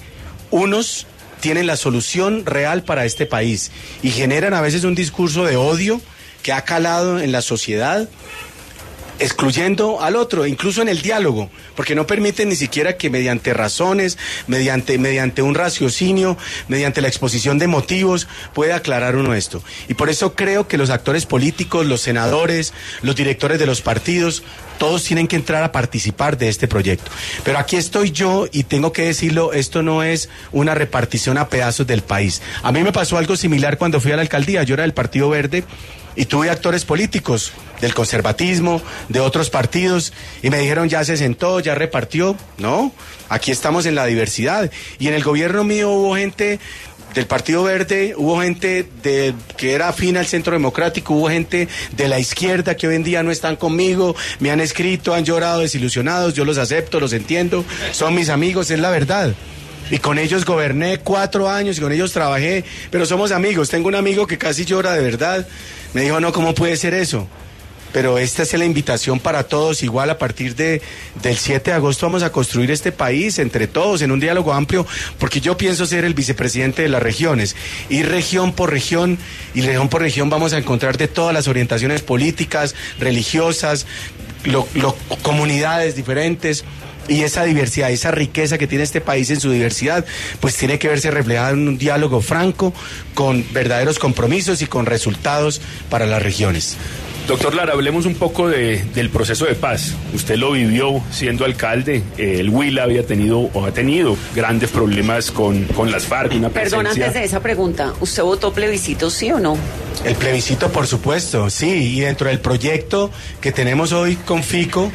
[0.50, 1.06] unos
[1.40, 6.00] tienen la solución real para este país y generan a veces un discurso de odio
[6.42, 8.08] que ha calado en la sociedad
[9.22, 14.18] excluyendo al otro, incluso en el diálogo, porque no permiten ni siquiera que mediante razones,
[14.48, 19.62] mediante, mediante un raciocinio, mediante la exposición de motivos, pueda aclarar uno esto.
[19.88, 24.42] Y por eso creo que los actores políticos, los senadores, los directores de los partidos,
[24.78, 27.08] todos tienen que entrar a participar de este proyecto.
[27.44, 31.86] Pero aquí estoy yo y tengo que decirlo, esto no es una repartición a pedazos
[31.86, 32.42] del país.
[32.64, 35.28] A mí me pasó algo similar cuando fui a la alcaldía, yo era del Partido
[35.28, 35.62] Verde
[36.16, 41.60] y tuve actores políticos del conservatismo, de otros partidos, y me dijeron ya se sentó,
[41.60, 42.36] ya repartió.
[42.58, 42.92] No,
[43.28, 44.70] aquí estamos en la diversidad.
[44.98, 46.60] Y en el gobierno mío hubo gente
[47.14, 52.08] del Partido Verde, hubo gente de, que era afín al Centro Democrático, hubo gente de
[52.08, 56.34] la izquierda que hoy en día no están conmigo, me han escrito, han llorado desilusionados,
[56.34, 59.34] yo los acepto, los entiendo, son mis amigos, es la verdad.
[59.90, 63.68] Y con ellos goberné cuatro años y con ellos trabajé, pero somos amigos.
[63.68, 65.46] Tengo un amigo que casi llora de verdad.
[65.92, 67.28] Me dijo, no, ¿cómo puede ser eso?
[67.92, 69.82] Pero esta es la invitación para todos.
[69.82, 70.80] Igual a partir de,
[71.22, 74.86] del 7 de agosto vamos a construir este país entre todos en un diálogo amplio,
[75.18, 77.54] porque yo pienso ser el vicepresidente de las regiones.
[77.90, 79.18] Ir región por región
[79.54, 83.86] y región por región vamos a encontrar de todas las orientaciones políticas, religiosas,
[85.22, 86.64] comunidades diferentes.
[87.08, 90.04] Y esa diversidad, esa riqueza que tiene este país en su diversidad,
[90.40, 92.72] pues tiene que verse reflejada en un diálogo franco,
[93.14, 95.60] con verdaderos compromisos y con resultados
[95.90, 96.76] para las regiones.
[97.28, 99.94] Doctor Lara, hablemos un poco de- del proceso de paz.
[100.12, 102.02] Usted lo vivió siendo alcalde.
[102.18, 106.48] Eh, el Huila había tenido o ha tenido grandes problemas con, con las FARC, una
[106.48, 107.06] Perdón, presencia...
[107.06, 109.56] antes de esa pregunta, ¿usted votó plebiscito sí o no?
[110.04, 114.90] El plebiscito, por supuesto, sí, y dentro del proyecto que tenemos hoy con FICO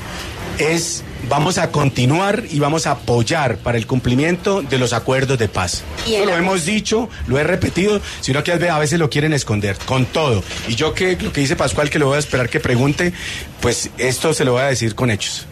[0.60, 5.50] es vamos a continuar y vamos a apoyar para el cumplimiento de los acuerdos de
[5.50, 5.84] paz.
[6.08, 10.06] Eso lo hemos dicho, lo he repetido, sino que a veces lo quieren esconder, con
[10.06, 10.44] todo.
[10.68, 13.14] Y yo que lo que dice Pascual, que lo voy a esperar que pregunte,
[13.62, 15.46] pues esto se lo voy a decir con hechos.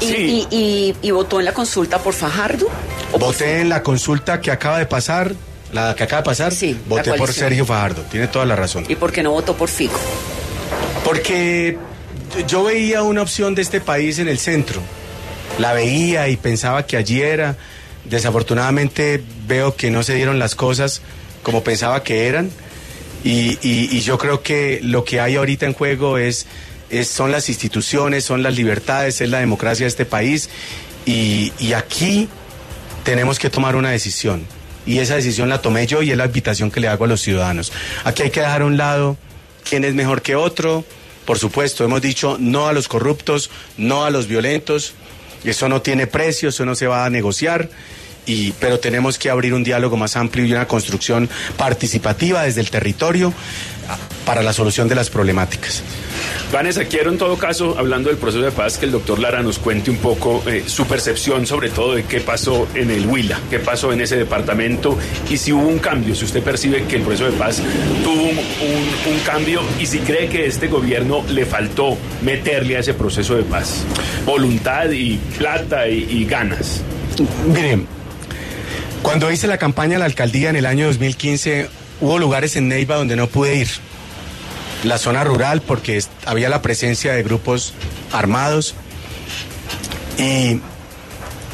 [0.00, 0.46] ¿Y, Sí.
[0.50, 2.66] y, y- y votó en la consulta por Fajardo?
[3.12, 5.34] ¿O por- Voté en la consulta que acaba de pasar,
[5.72, 7.32] la que acaba de pasar, Sí, voté por.
[7.32, 8.84] Sergio Fajardo, tiene toda la razón.
[8.88, 9.98] ¿Y por qué no votó por Fico?
[11.04, 11.78] Porque
[12.48, 14.80] yo veía una opción de este país en el centro.
[15.58, 17.56] La veía y pensaba que allí era.
[18.04, 21.02] Desafortunadamente veo que no se dieron las cosas
[21.42, 22.50] como pensaba que eran.
[23.24, 26.46] Y, yo creo que lo que hay ahorita en juego es,
[27.04, 30.48] son las instituciones, son las libertades, es la democracia de este país.
[31.06, 32.28] Y, y aquí
[33.04, 34.44] tenemos que tomar una decisión.
[34.84, 37.20] Y esa decisión la tomé yo y es la invitación que le hago a los
[37.20, 37.72] ciudadanos.
[38.04, 39.16] Aquí hay que dejar a un lado
[39.68, 40.84] quién es mejor que otro.
[41.24, 44.94] Por supuesto, hemos dicho no a los corruptos, no a los violentos.
[45.44, 47.68] Eso no tiene precio, eso no se va a negociar.
[48.24, 52.70] Y, pero tenemos que abrir un diálogo más amplio y una construcción participativa desde el
[52.70, 53.32] territorio
[54.24, 55.82] para la solución de las problemáticas.
[56.52, 59.58] Vanessa, quiero en todo caso, hablando del proceso de paz, que el doctor Lara nos
[59.58, 63.58] cuente un poco eh, su percepción sobre todo de qué pasó en el Huila, qué
[63.58, 64.98] pasó en ese departamento
[65.30, 67.62] y si hubo un cambio, si usted percibe que el proceso de paz
[68.04, 72.80] tuvo un, un- un cambio y si cree que este gobierno le faltó meterle a
[72.80, 73.84] ese proceso de paz
[74.26, 76.80] voluntad y plata y, y ganas.
[77.46, 77.86] Miren,
[79.02, 81.68] cuando hice la campaña a la alcaldía en el año 2015,
[82.02, 83.68] hubo lugares en Neiva donde no pude ir.
[84.82, 87.72] La zona rural, porque había la presencia de grupos
[88.10, 88.74] armados.
[90.18, 90.60] Y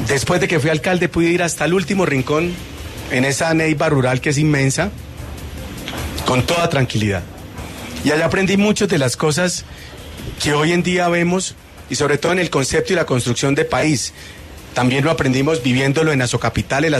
[0.07, 2.53] después de que fui alcalde, pude ir hasta el último rincón,
[3.11, 4.89] en esa Neiva rural que es inmensa,
[6.25, 7.21] con toda tranquilidad.
[8.03, 9.65] Y allá aprendí muchas de las cosas
[10.41, 11.55] que hoy en día vemos
[11.91, 14.13] y sobre todo en el concepto y la construcción de país.
[14.73, 16.99] También lo aprendimos viviéndolo en Azocapital, en la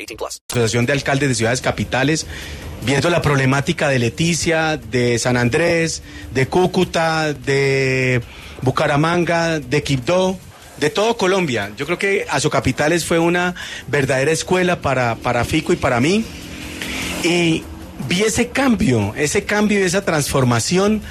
[0.07, 0.41] 18 plus.
[0.49, 2.25] Asociación de Alcaldes de Ciudades Capitales,
[2.85, 6.01] viendo la problemática de Leticia, de San Andrés,
[6.33, 8.21] de Cúcuta, de
[8.61, 10.37] Bucaramanga, de Quibdó,
[10.79, 11.71] de todo Colombia.
[11.77, 13.55] Yo creo que Azocapitales fue una
[13.87, 16.25] verdadera escuela para, para Fico y para mí.
[17.23, 17.63] Y
[18.07, 21.01] vi ese cambio, ese cambio y esa transformación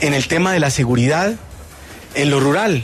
[0.00, 1.34] en el tema de la seguridad
[2.14, 2.82] en lo rural.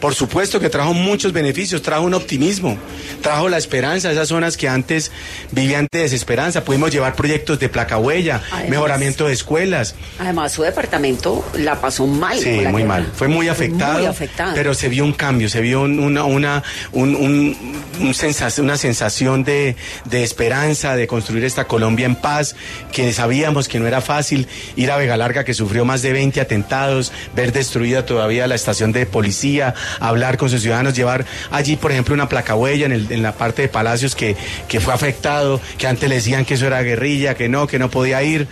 [0.00, 2.78] Por supuesto que trajo muchos beneficios, trajo un optimismo,
[3.20, 5.10] trajo la esperanza, esas zonas que antes
[5.50, 6.62] vivían de desesperanza.
[6.64, 9.96] Pudimos llevar proyectos de placa huella, Además- mejoramiento de escuelas.
[10.20, 12.38] Además, su departamento la pasó mal.
[12.38, 12.84] Sí, muy guerra.
[12.84, 13.12] mal.
[13.14, 13.98] Fue muy afectado.
[13.98, 14.52] Muy afectado.
[14.54, 17.56] Pero se vio un cambio, se vio un- una, una, un- un-
[18.00, 22.54] un sensas- una sensación de, de esperanza, de construir esta Colombia en paz,
[22.92, 26.40] que sabíamos que no era fácil ir a Vega Larga, que sufrió más de 20
[26.40, 31.92] atentados, ver destruida todavía la estación de policía, hablar con sus ciudadanos, llevar allí, por
[31.92, 34.36] ejemplo, una placa huella en, el- en la parte de Palacios que,
[34.68, 37.90] que fue afectado, que antes le decían que eso era guerrilla, que no, que no
[37.90, 38.46] podía ir.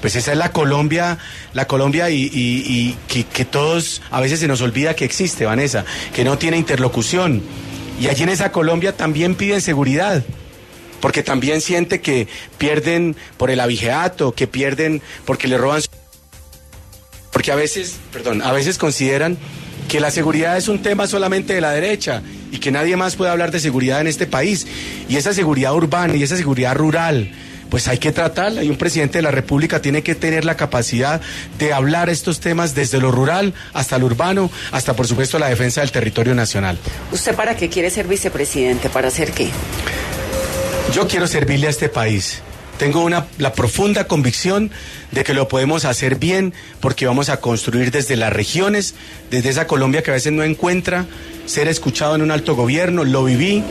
[0.00, 1.16] Pues esa es la Colombia,
[1.54, 6.24] la Colombia y, que, que todos a veces se nos olvida que existe, Vanessa, que
[6.24, 7.42] no tiene interlocución.
[7.98, 10.22] Y allí en esa Colombia también piden seguridad,
[11.00, 15.80] porque también siente que pierden por el abigeato, que pierden porque le roban.
[15.80, 15.88] su-
[17.32, 19.38] Porque a veces, perdón, a veces consideran
[19.88, 23.30] que la seguridad es un tema solamente de la derecha y que nadie más puede
[23.30, 24.66] hablar de seguridad en este país.
[25.08, 27.30] Y esa seguridad urbana y esa seguridad rural,
[27.70, 31.20] pues hay que tratarla y un presidente de la República tiene que tener la capacidad
[31.58, 35.80] de hablar estos temas desde lo rural hasta lo urbano, hasta por supuesto la defensa
[35.80, 36.78] del territorio nacional.
[37.12, 38.88] ¿Usted para qué quiere ser vicepresidente?
[38.88, 39.48] ¿Para hacer qué?
[40.92, 42.42] Yo quiero servirle a este país.
[42.78, 44.70] Tengo una, la profunda convicción
[45.12, 48.94] de que lo podemos hacer bien porque vamos a construir desde las regiones,
[49.30, 51.06] desde esa Colombia que a veces no encuentra
[51.46, 53.04] ser escuchado en un alto gobierno.
[53.04, 53.62] Lo viví.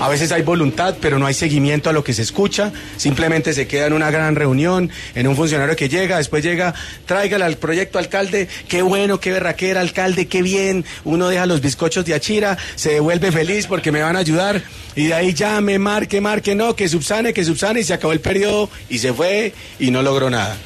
[0.00, 2.72] A veces hay voluntad, pero no hay seguimiento a lo que se escucha.
[2.96, 6.74] Simplemente se queda en una gran reunión, en un funcionario que llega, después llega,
[7.06, 10.84] tráigale al proyecto alcalde, qué bueno, qué berraquera, alcalde, qué bien.
[11.04, 14.62] Uno deja los bizcochos de Achira, se devuelve feliz porque me van a ayudar.
[14.96, 18.20] Y de ahí llame, marque, marque, no, que subsane, que subsane, y se acabó el
[18.20, 20.56] periodo y se fue y no logró nada.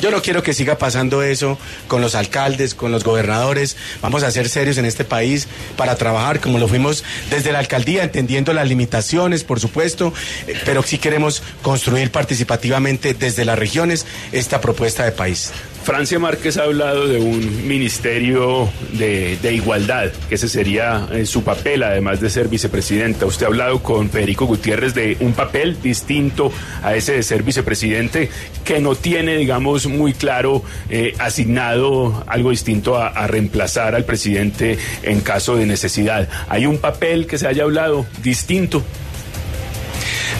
[0.00, 3.76] Yo no quiero que siga pasando eso con los alcaldes, con los gobernadores.
[4.00, 8.02] Vamos a ser serios en este país para trabajar como lo fuimos desde la alcaldía,
[8.02, 10.14] entendiendo las limitaciones, por supuesto,
[10.46, 15.52] eh, pero sí queremos construir participativamente desde las regiones esta propuesta de país.
[15.82, 21.82] Francia Márquez ha hablado de un ministerio de, igualdad, que ese sería eh, su papel,
[21.82, 23.24] además de ser vicepresidenta.
[23.26, 28.28] Usted ha hablado con Federico Gutiérrez de un papel distinto a ese de ser vicepresidente,
[28.64, 34.78] que no tiene, digamos, muy claro eh, asignado algo distinto a, a reemplazar al presidente
[35.02, 36.28] en caso de necesidad.
[36.48, 38.82] ¿Hay un papel que se haya hablado distinto?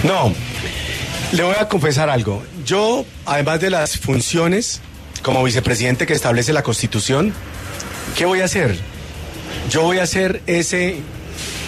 [0.05, 0.33] No,
[1.33, 2.43] le voy a confesar algo.
[2.65, 4.81] Yo, además de las funciones
[5.23, 7.33] como vicepresidente que establece la Constitución,
[8.17, 8.79] ¿qué voy a hacer?
[9.71, 10.99] Yo voy a ser ese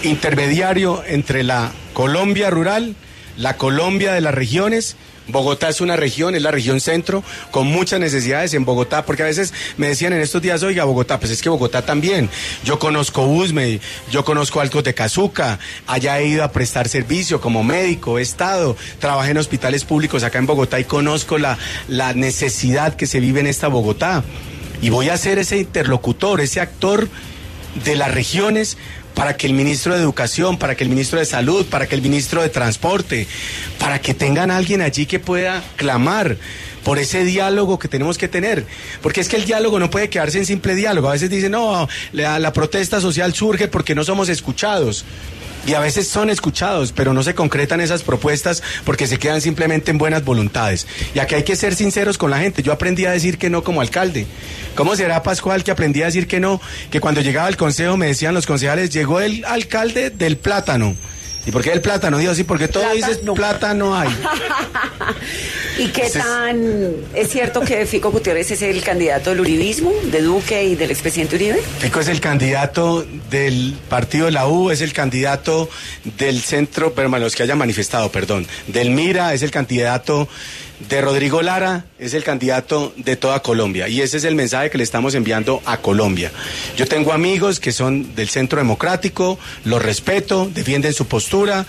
[0.03, 2.95] intermediario entre la Colombia rural,
[3.37, 4.95] la Colombia de las regiones.
[5.27, 9.25] Bogotá es una región, es la región centro, con muchas necesidades en Bogotá, porque a
[9.25, 12.29] veces me decían en estos días, oiga, Bogotá, pues es que Bogotá también.
[12.63, 13.79] Yo conozco Usme,
[14.11, 15.59] yo conozco Altos de Cazuca,
[16.23, 20.79] ido a prestar servicio como médico, he estado, trabajé en hospitales públicos acá en Bogotá
[20.79, 21.57] y conozco la,
[21.87, 24.23] la necesidad que se vive en esta Bogotá.
[24.81, 27.07] Y voy a ser ese interlocutor, ese actor
[27.85, 28.77] de las regiones
[29.23, 32.01] para que el ministro de Educación, para que el ministro de Salud, para que el
[32.01, 33.25] ministro de Transporte,
[33.79, 36.35] para que tengan alguien allí que pueda clamar
[36.83, 38.65] por ese diálogo que tenemos que tener.
[39.01, 41.07] Porque es que el diálogo no puede quedarse en simple diálogo.
[41.07, 45.05] A veces dicen, no, la, la protesta social surge porque no somos escuchados.
[45.65, 49.91] Y a veces son escuchados, pero no se concretan esas propuestas porque se quedan simplemente
[49.91, 50.87] en buenas voluntades.
[51.15, 52.63] Y aquí hay que ser sinceros con la gente.
[52.63, 54.25] Yo aprendí a decir que no como alcalde.
[54.75, 56.59] ¿Cómo será Pascual que aprendí a decir que no?
[56.91, 60.95] Que cuando llegaba al consejo me decían los concejales, llegó el alcalde del plátano.
[61.45, 62.17] ¿Y por qué el plátano?
[62.17, 64.09] Digo así, porque todo dices plátano hay.
[65.77, 70.63] ¿Y qué tan es cierto que Fico Gutiérrez es el candidato del uribismo, de Duque
[70.63, 71.61] y del expresidente Uribe?
[71.79, 75.69] Fico es el candidato del partido de la U, es el candidato
[76.17, 80.29] del centro, pero los que hayan manifestado, perdón, del Mira, es el candidato
[80.89, 83.87] de Rodrigo Lara, es el candidato de toda Colombia.
[83.87, 86.31] Y ese es el mensaje que le estamos enviando a Colombia.
[86.77, 91.65] Yo tengo amigos que son del centro democrático, los respeto, defienden su postura.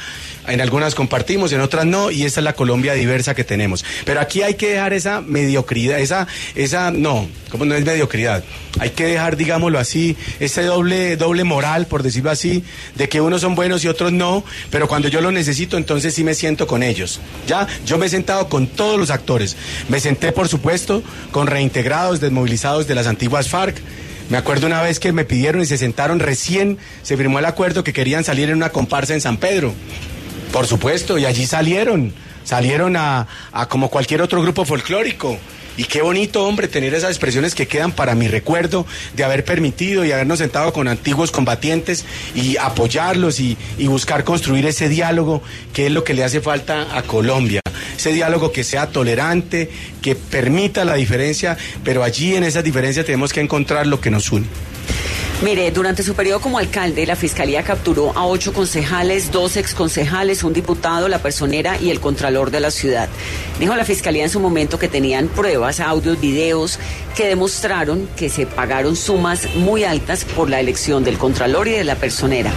[0.47, 3.85] En algunas compartimos, en otras no, y esa es la Colombia diversa que tenemos.
[4.05, 8.45] Pero aquí hay que dejar esa mediocridad, esa, esa, no, como no es mediocridad,
[8.79, 13.41] hay que dejar, digámoslo así, ese doble, doble moral, por decirlo así, de que unos
[13.41, 16.83] son buenos y otros no, pero cuando yo lo necesito, entonces sí me siento con
[16.83, 17.21] ellos.
[17.47, 19.57] Ya, yo me he sentado con todos los actores.
[19.89, 23.77] Me senté, por supuesto, con reintegrados, desmovilizados de las antiguas FARC.
[24.31, 27.85] Me acuerdo una vez que me pidieron y se sentaron recién, se firmó el acuerdo
[27.85, 29.75] que querían salir en una comparsa en San Pedro.
[30.53, 32.15] Por supuesto, y allí salieron,
[32.45, 35.39] salieron a, a como cualquier otro grupo folclórico.
[35.77, 40.05] Y qué bonito, hombre, tener esas expresiones que quedan para mi recuerdo de haber permitido
[40.05, 43.57] y habernos sentado con antiguos combatientes y apoyarlos y,
[43.95, 45.41] buscar construir ese diálogo
[45.73, 47.61] que es lo que le hace falta a Colombia.
[47.97, 49.71] Ese diálogo que sea tolerante,
[50.03, 54.33] que permita la diferencia, pero allí en esas diferencias tenemos que encontrar lo que nos
[54.33, 54.47] une.
[55.43, 60.53] Mire, durante su periodo como alcalde, la Fiscalía capturó a ocho concejales, dos exconcejales, un
[60.53, 63.09] diputado, la personera y el contralor de la ciudad.
[63.59, 66.79] Dijo la Fiscalía en su momento que tenían pruebas, audios, videos
[67.15, 71.85] que demostraron que se pagaron sumas muy altas por la elección del contralor y de
[71.85, 72.53] la personera.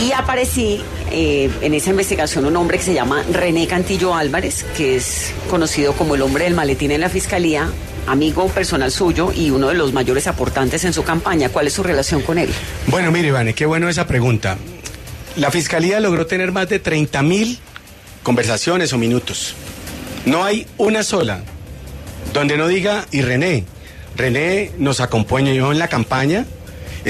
[0.00, 0.80] Y aparecí
[1.10, 5.92] eh, en esa investigación un hombre que se llama René Cantillo Álvarez, que es conocido
[5.94, 7.68] como el hombre del maletín en la Fiscalía,
[8.06, 11.48] amigo personal suyo y uno de los mayores aportantes en su campaña.
[11.48, 12.48] ¿Cuál es su relación con él?
[12.86, 14.56] Bueno, mire, Ivane, qué bueno esa pregunta.
[15.36, 17.58] La Fiscalía logró tener más de 30 mil
[18.22, 19.54] conversaciones o minutos.
[20.26, 21.40] No hay una sola
[22.32, 23.64] donde no diga, y René,
[24.16, 26.44] René nos acompañó en la campaña,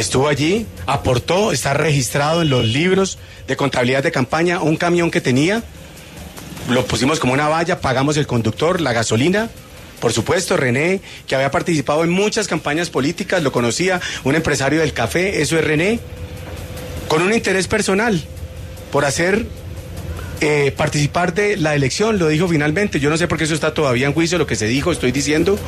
[0.00, 5.20] estuvo allí, aportó, está registrado en los libros de contabilidad de campaña, un camión que
[5.20, 5.62] tenía,
[6.68, 9.48] lo pusimos como una valla, pagamos el conductor, la gasolina,
[10.00, 14.92] por supuesto, René, que había participado en muchas campañas políticas, lo conocía, un empresario del
[14.92, 15.98] café, eso es René,
[17.08, 18.22] con un interés personal
[18.92, 19.46] por hacer
[20.40, 23.74] eh, participar de la elección, lo dijo finalmente, yo no sé por qué eso está
[23.74, 25.58] todavía en juicio, lo que se dijo, estoy diciendo,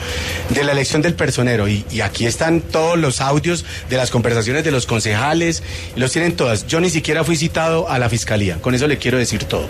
[0.50, 1.68] de la elección del personero.
[1.68, 5.62] Y, y aquí están todos los audios de las conversaciones de los concejales,
[5.96, 6.66] los tienen todas.
[6.66, 9.66] Yo ni siquiera fui citado a la fiscalía, con eso le quiero decir todo.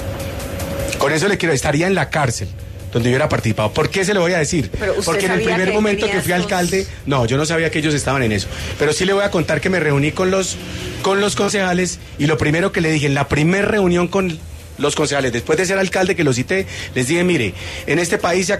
[0.98, 2.48] Con eso le quiero, estaría en la cárcel
[2.92, 3.72] donde yo hubiera participado.
[3.72, 4.70] ¿Por qué se lo voy a decir?
[5.04, 7.94] Porque en el primer que momento que fui alcalde, no, yo no sabía que ellos
[7.94, 8.48] estaban en eso.
[8.78, 10.56] Pero sí le voy a contar que me reuní con los,
[11.02, 14.38] con los concejales y lo primero que le dije en la primera reunión con
[14.80, 17.54] los concejales, después de ser alcalde que lo cité, les dije, mire,
[17.86, 18.54] en este país se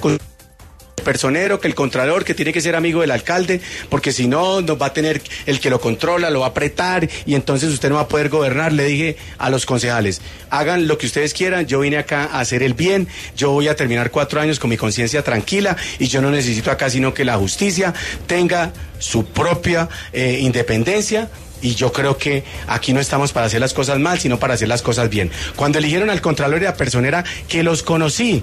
[1.01, 4.81] personero, que el contralor, que tiene que ser amigo del alcalde, porque si no, nos
[4.81, 7.97] va a tener el que lo controla, lo va a apretar y entonces usted no
[7.97, 8.73] va a poder gobernar.
[8.73, 12.62] Le dije a los concejales, hagan lo que ustedes quieran, yo vine acá a hacer
[12.62, 16.31] el bien, yo voy a terminar cuatro años con mi conciencia tranquila y yo no
[16.31, 17.95] necesito acá sino que la justicia
[18.27, 21.31] tenga su propia eh, independencia
[21.63, 24.69] y yo creo que aquí no estamos para hacer las cosas mal, sino para hacer
[24.69, 25.31] las cosas bien.
[25.57, 28.43] Cuando eligieron al Contralor y a Personera, que los conocí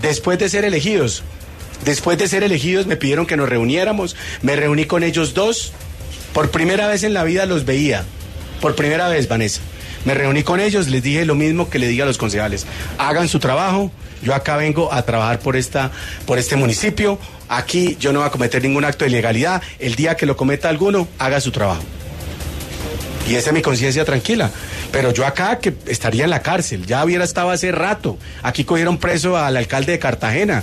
[0.00, 1.22] después de ser elegidos,
[1.84, 5.72] después de ser elegidos me pidieron que nos reuniéramos, me reuní con ellos dos,
[6.32, 8.04] por primera vez en la vida los veía,
[8.60, 9.60] por primera vez, Vanessa.
[10.04, 12.64] Me reuní con ellos, les dije lo mismo que le diga a los concejales,
[12.96, 13.90] hagan su trabajo,
[14.22, 15.90] yo acá vengo a trabajar por, esta,
[16.26, 20.16] por este municipio, aquí yo no voy a cometer ningún acto de ilegalidad, el día
[20.16, 21.82] que lo cometa alguno, haga su trabajo.
[23.28, 24.50] Y esa es mi conciencia tranquila.
[24.92, 28.18] Pero yo acá que estaría en la cárcel, ya hubiera estado hace rato.
[28.42, 30.62] Aquí cogieron preso al alcalde de Cartagena.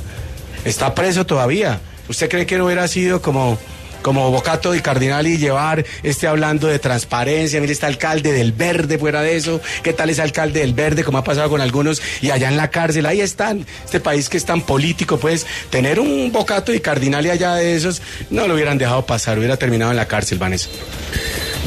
[0.63, 1.81] Está preso todavía.
[2.07, 3.57] ¿Usted cree que no hubiera sido como,
[4.01, 7.59] como Bocato y Cardinal y llevar este hablando de transparencia?
[7.59, 9.59] Mire, está alcalde del verde fuera de eso.
[9.83, 11.03] ¿Qué tal es alcalde del verde?
[11.03, 12.01] Como ha pasado con algunos.
[12.21, 13.65] Y allá en la cárcel, ahí están.
[13.83, 17.75] Este país que es tan político, pues tener un Bocato y Cardinal y allá de
[17.75, 20.69] esos, no lo hubieran dejado pasar, hubiera terminado en la cárcel, Vanessa.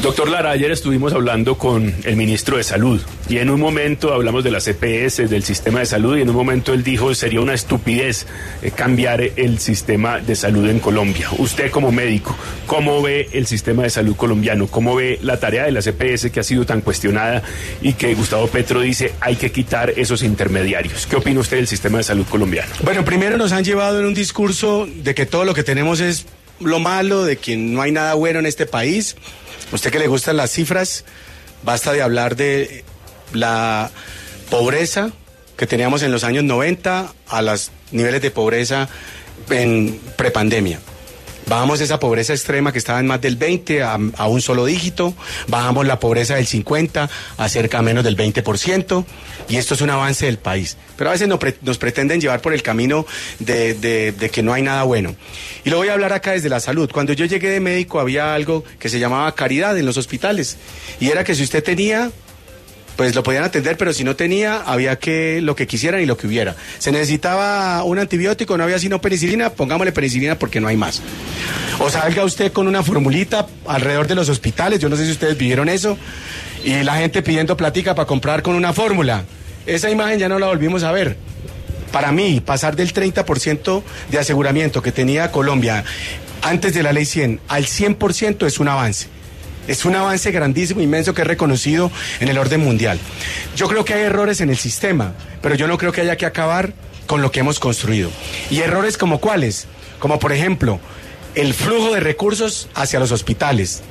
[0.01, 4.43] Doctor Lara, ayer estuvimos hablando con el ministro de Salud y en un momento hablamos
[4.43, 7.55] de las EPS, del sistema de salud y en un momento él dijo sería una
[7.55, 8.27] estupidez
[8.61, 11.29] eh, cambiar el sistema de salud en Colombia.
[11.39, 12.35] Usted como médico,
[12.67, 14.67] ¿cómo ve el sistema de salud colombiano?
[14.67, 17.41] ¿Cómo ve la tarea de las EPS que ha sido tan cuestionada
[17.81, 21.07] y que Gustavo Petro dice hay que quitar esos intermediarios?
[21.07, 22.71] ¿Qué opina usted del sistema de salud colombiano?
[22.83, 26.27] Bueno, primero nos han llevado en un discurso de que todo lo que tenemos es
[26.59, 29.15] lo malo, de que no hay nada bueno en este país.
[29.71, 31.05] Usted que le gustan las cifras,
[31.63, 32.83] basta de hablar de
[33.33, 33.91] la
[34.49, 35.11] pobreza
[35.57, 38.87] que teníamos en los años 90 a los niveles de pobreza
[39.49, 40.79] en prepandemia.
[41.47, 45.13] Bajamos esa pobreza extrema que estaba en más del 20 a, a, un solo dígito,
[45.47, 49.05] bajamos la pobreza del 50 a cerca menos del 20%,
[49.47, 50.75] y esto es un avance del país.
[50.97, 53.05] Pero a veces nos, pre, nos pretenden llevar por el camino
[53.39, 55.15] de, de, de, que no hay nada bueno.
[55.63, 56.89] Y lo voy a hablar acá desde la salud.
[56.91, 60.57] Cuando yo llegué de médico había algo que se llamaba caridad en los hospitales,
[60.99, 62.11] y era que si usted tenía
[62.97, 66.17] pues lo podían atender, pero si no tenía, había que lo que quisieran y lo
[66.17, 66.55] que hubiera.
[66.79, 71.01] Se necesitaba un antibiótico, no había sino penicilina, pongámosle penicilina porque no hay más.
[71.79, 75.37] O salga usted con una formulita alrededor de los hospitales, yo no sé si ustedes
[75.37, 75.97] vivieron eso,
[76.65, 79.25] y la gente pidiendo platica para comprar con una fórmula.
[79.67, 81.17] Esa imagen ya no la volvimos a ver.
[81.91, 85.85] Para mí, pasar del 30% de aseguramiento que tenía Colombia
[86.41, 89.07] antes de la ley 100 al 100% es un avance.
[89.67, 92.99] Es un avance grandísimo, inmenso, que es reconocido en el orden mundial.
[93.55, 96.25] Yo creo que hay errores en el sistema, pero yo no creo que haya que
[96.25, 96.73] acabar
[97.05, 98.09] con lo que hemos construido.
[98.49, 99.67] ¿Y errores como cuáles?
[99.99, 100.79] Como por ejemplo,
[101.35, 103.81] el flujo de recursos hacia los hospitales,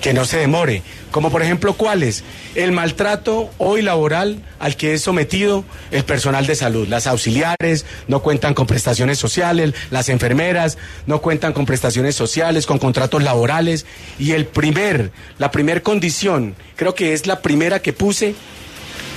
[0.00, 0.82] que no se demore.
[1.10, 2.24] Como por ejemplo, ¿cuáles?
[2.54, 6.88] El maltrato hoy laboral al que es sometido el personal de salud.
[6.88, 12.78] Las auxiliares no cuentan con prestaciones sociales, las enfermeras no cuentan con prestaciones sociales, con
[12.78, 13.86] contratos laborales.
[14.18, 18.34] Y el primer, la primer condición, creo que es la primera que puse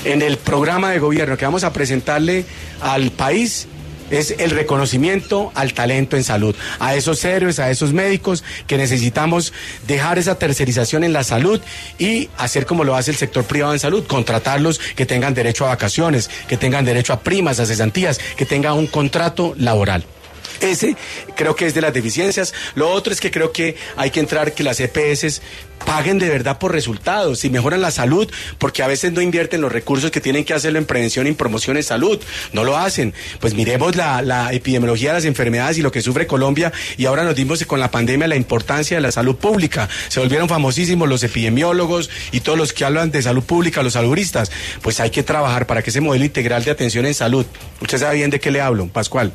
[0.05, 2.45] en el programa de gobierno que vamos a presentarle
[2.81, 3.67] al país
[4.09, 9.53] es el reconocimiento al talento en salud, a esos héroes, a esos médicos que necesitamos
[9.87, 11.61] dejar esa tercerización en la salud
[11.97, 15.69] y hacer como lo hace el sector privado en salud, contratarlos que tengan derecho a
[15.69, 20.05] vacaciones, que tengan derecho a primas, a cesantías, que tengan un contrato laboral.
[20.61, 20.95] Ese
[21.35, 22.53] creo que es de las deficiencias.
[22.75, 25.41] Lo otro es que creo que hay que entrar que las EPS
[25.85, 29.71] paguen de verdad por resultados y mejoran la salud, porque a veces no invierten los
[29.71, 32.19] recursos que tienen que hacerlo en prevención y en promoción de salud.
[32.53, 33.13] No lo hacen.
[33.39, 37.35] Pues miremos la, epidemiología de las enfermedades y lo que sufre Colombia y ahora nos
[37.35, 39.89] dimos con la pandemia la importancia de la salud pública.
[40.09, 44.51] Se volvieron famosísimos los epidemiólogos y todos los que hablan de salud pública, los saluristas.
[44.81, 47.45] Pues hay que trabajar para que ese modelo integral de atención en salud,
[47.81, 49.33] usted sabe bien de qué le hablo, Pascual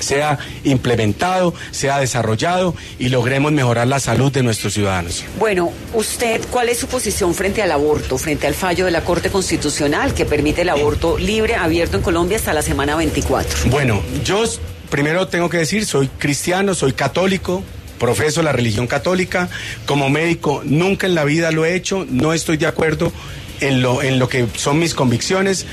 [0.00, 5.24] sea implementado, sea desarrollado y logremos mejorar la salud de nuestros ciudadanos.
[5.38, 9.30] Bueno, usted, ¿cuál es su posición frente al aborto, frente al fallo de la Corte
[9.30, 13.70] Constitucional que permite el aborto libre, abierto en Colombia hasta la semana 24?
[13.70, 14.44] Bueno, yo
[14.90, 17.62] primero tengo que decir, soy cristiano, soy católico,
[17.98, 19.48] profeso la religión católica,
[19.86, 23.12] como médico nunca en la vida lo he hecho, no estoy de acuerdo
[23.60, 25.66] en lo, en lo que son mis convicciones,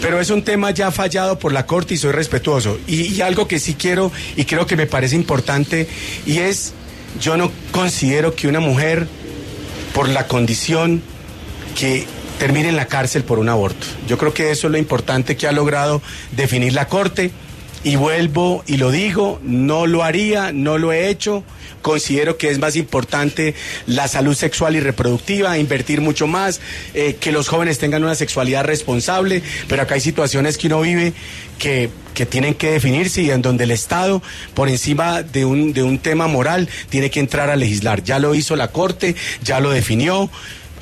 [0.00, 2.78] pero es un tema ya fallado por la Corte y soy respetuoso.
[2.86, 5.88] Y, y, algo que sí quiero y creo que me parece importante
[6.26, 6.74] y es,
[7.20, 9.06] yo no considero que una mujer,
[9.94, 11.02] por la condición
[11.78, 12.06] que
[12.38, 13.86] termine en la cárcel por un aborto.
[14.06, 17.30] Yo creo que eso es lo importante que ha logrado definir la Corte
[17.86, 21.44] y vuelvo y lo digo, no lo haría, no lo he hecho.
[21.82, 23.54] Considero que es más importante
[23.86, 26.60] la salud sexual y reproductiva, invertir mucho más,
[26.94, 31.12] eh, que los jóvenes tengan una sexualidad responsable, pero acá hay situaciones que uno vive
[31.60, 34.20] que, que tienen que definirse y en donde el Estado,
[34.54, 38.02] por encima de un, de un tema moral, tiene que entrar a legislar.
[38.02, 39.14] Ya lo hizo la Corte,
[39.44, 40.28] ya lo definió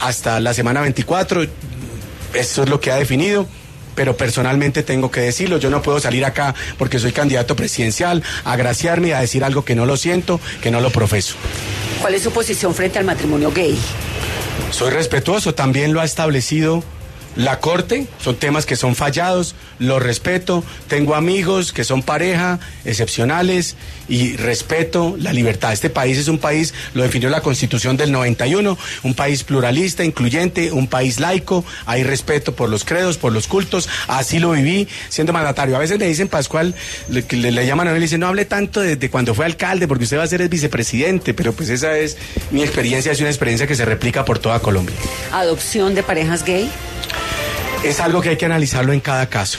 [0.00, 1.42] hasta la semana 24,
[2.32, 3.46] eso es lo que ha definido
[3.94, 8.52] pero personalmente tengo que decirlo, yo no puedo salir acá porque soy candidato presidencial a
[8.52, 11.34] agraciarme y a decir algo que no lo siento, que no lo profeso.
[12.00, 13.78] ¿Cuál es su posición frente al matrimonio gay?
[14.70, 16.82] Soy respetuoso, también lo ha establecido
[17.36, 23.76] la Corte, son temas que son fallados, los respeto, tengo amigos que son pareja, excepcionales,
[24.08, 25.72] y respeto la libertad.
[25.72, 30.72] Este país es un país, lo definió la Constitución del 91, un país pluralista, incluyente,
[30.72, 35.32] un país laico, hay respeto por los credos, por los cultos, así lo viví siendo
[35.32, 35.76] mandatario.
[35.76, 36.74] A veces me dicen, Pascual,
[37.08, 39.88] le, llaman a él y le dicen, no hable tanto desde de cuando fue alcalde,
[39.88, 42.16] porque usted va a ser el vicepresidente, pero pues esa es
[42.50, 44.94] mi experiencia, es una experiencia que se replica por toda Colombia.
[45.32, 46.70] ¿Adopción de parejas gay?
[47.84, 49.58] Es algo que hay que analizarlo en cada caso.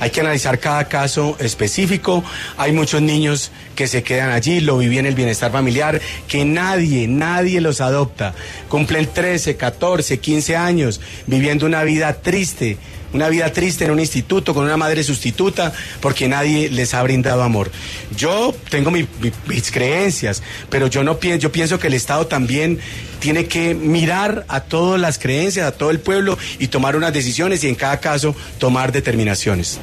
[0.00, 2.24] Hay que analizar cada caso específico.
[2.56, 7.06] Hay muchos niños que se quedan allí, lo viví en el bienestar familiar, que nadie,
[7.06, 8.34] nadie los adopta.
[8.70, 12.78] Cumplen 13, 14, 15 años viviendo una vida triste,
[13.12, 17.42] una vida triste en un instituto con una madre sustituta porque nadie les ha brindado
[17.42, 17.70] amor.
[18.16, 22.26] Yo tengo mi, mi, mis creencias, pero yo no pienso, yo pienso que el Estado
[22.26, 22.80] también
[23.20, 27.62] tiene que mirar a todas las creencias, a todo el pueblo y tomar unas decisiones
[27.62, 29.78] y en cada caso tomar determinaciones.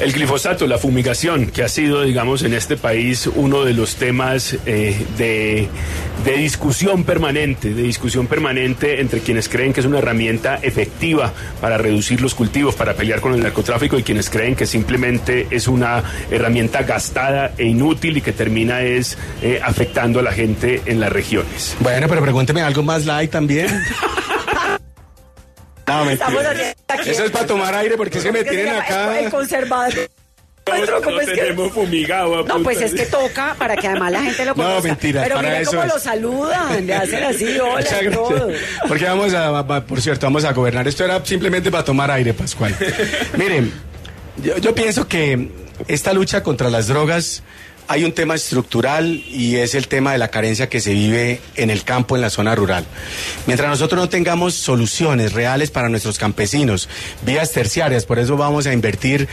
[0.00, 4.56] El glifosato, la fumigación, que ha sido, digamos, en este país uno de los temas
[4.66, 5.68] eh, de,
[6.24, 11.78] de, discusión permanente, de discusión permanente entre quienes creen que es una herramienta efectiva para
[11.78, 16.02] reducir los cultivos, para pelear con el narcotráfico y quienes creen que simplemente es una
[16.30, 21.10] herramienta gastada e inútil y que termina es eh, afectando a la gente en las
[21.10, 21.74] regiones.
[21.80, 23.68] Bueno, pero pregúnteme algo más light también.
[25.86, 29.20] No, Eso es para tomar aire porque se me tienen acá.
[29.20, 29.92] El conservador.
[30.66, 31.74] No, no es tenemos que...
[31.74, 32.42] fumigado.
[32.44, 34.76] No, pues es que toca para que además la gente lo conozca.
[34.76, 35.22] No, mentira.
[35.22, 35.92] Pero para mira eso cómo es.
[35.92, 38.50] lo saludan, le hacen así, hola, todo.
[38.88, 40.88] Porque vamos a, por cierto, vamos a gobernar.
[40.88, 42.74] Esto era simplemente para tomar aire, Pascual.
[43.36, 43.72] Miren,
[44.42, 45.50] yo, yo pienso que
[45.86, 47.42] esta lucha contra las drogas
[47.88, 51.70] hay un tema estructural y es el tema de la carencia que se vive en
[51.70, 52.84] el campo, en la zona rural.
[53.46, 56.88] Mientras nosotros no tengamos soluciones reales para nuestros campesinos,
[57.24, 59.28] vías terciarias, por eso vamos a invertir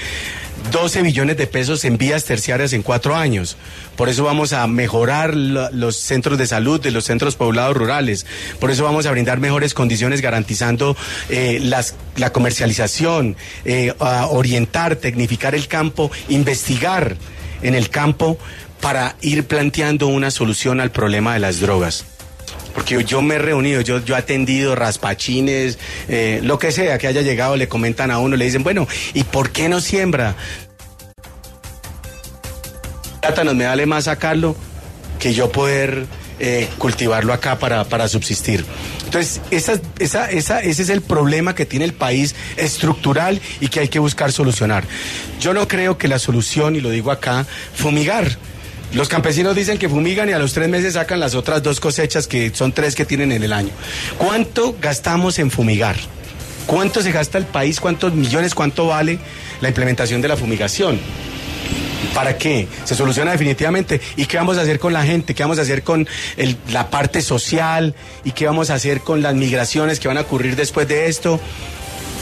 [0.71, 3.57] 12 billones de pesos en vías terciarias en cuatro años.
[3.95, 8.25] Por eso vamos a mejorar los centros de salud de los centros poblados rurales.
[8.59, 10.95] Por eso vamos a brindar mejores condiciones garantizando
[11.29, 13.35] eh, las, la comercialización,
[13.65, 17.17] eh, a orientar, tecnificar el campo, investigar
[17.61, 18.37] en el campo
[18.81, 22.05] para ir planteando una solución al problema de las drogas.
[22.73, 27.07] Porque yo me he reunido, yo, yo he atendido raspachines, eh, lo que sea que
[27.07, 30.35] haya llegado, le comentan a uno, le dicen, bueno, ¿y por qué no siembra?
[33.21, 34.55] Plátanos me vale más sacarlo
[35.19, 36.07] que yo poder
[36.39, 38.65] eh, cultivarlo acá para, para subsistir.
[39.11, 43.81] Entonces, esa, esa, esa, ese es el problema que tiene el país estructural y que
[43.81, 44.85] hay que buscar solucionar.
[45.41, 47.45] Yo no creo que la solución, y lo digo acá,
[47.75, 48.37] fumigar.
[48.93, 52.25] Los campesinos dicen que fumigan y a los tres meses sacan las otras dos cosechas
[52.25, 53.71] que son tres que tienen en el año.
[54.17, 55.97] ¿Cuánto gastamos en fumigar?
[56.65, 57.81] ¿Cuánto se gasta el país?
[57.81, 58.55] ¿Cuántos millones?
[58.55, 59.19] ¿Cuánto vale
[59.59, 60.97] la implementación de la fumigación?
[62.13, 62.67] ¿Para qué?
[62.83, 64.01] Se soluciona definitivamente.
[64.15, 65.33] ¿Y qué vamos a hacer con la gente?
[65.33, 66.07] ¿Qué vamos a hacer con
[66.71, 67.95] la parte social?
[68.23, 71.39] ¿Y qué vamos a hacer con las migraciones que van a ocurrir después de esto?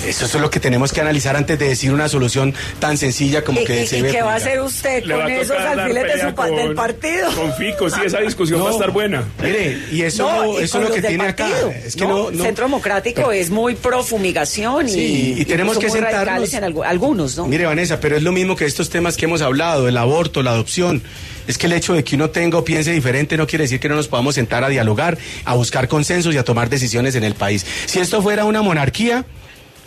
[0.07, 3.59] Eso es lo que tenemos que analizar antes de decir una solución tan sencilla como
[3.61, 4.11] ¿Y, que y, se y ve.
[4.11, 7.31] qué va a hacer usted con esos de su, pelea del partido?
[7.35, 8.65] Con Fico, sí, esa discusión No.
[8.65, 9.23] va a estar buena.
[9.43, 11.67] Mire, y eso, No, y eso es lo que tiene partido.
[11.69, 11.77] acá.
[11.85, 15.77] Es que No, no, no- Centro Democrático es muy pro fumigación y, Sí, y tenemos
[15.77, 16.53] que sentarnos.
[16.53, 17.45] en algunos, ¿no?
[17.47, 20.51] Mire, Vanessa, pero es lo mismo que estos temas que hemos hablado, el aborto, la
[20.51, 21.03] adopción.
[21.47, 23.89] Es que el hecho de que uno tenga o piense diferente no quiere decir que
[23.89, 27.33] no nos podamos sentar a dialogar, a buscar consensos y a tomar decisiones en el
[27.33, 27.65] país.
[27.87, 29.25] Si esto fuera una monarquía,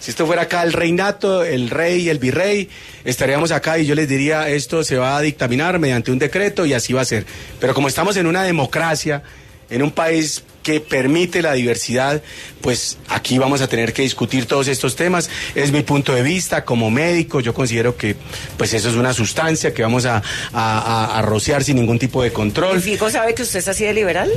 [0.03, 2.69] si esto fuera acá el reinato, el rey, el virrey,
[3.05, 6.75] estaríamos acá y yo les diría esto se va a dictaminar mediante un decreto y
[6.75, 7.25] así va a ser.
[7.61, 9.23] Pero como estamos en una democracia,
[9.71, 12.23] en un país que permite la diversidad,
[12.61, 15.29] pues aquí vamos a tener que discutir todos estos temas.
[15.55, 18.17] Es mi punto de vista como médico, yo considero que
[18.57, 22.33] pues eso es una sustancia que vamos a, a- rociar sin ningún tipo de ¿Y
[22.33, 22.81] control.
[22.81, 24.31] Fico sabe que usted es así de liberal?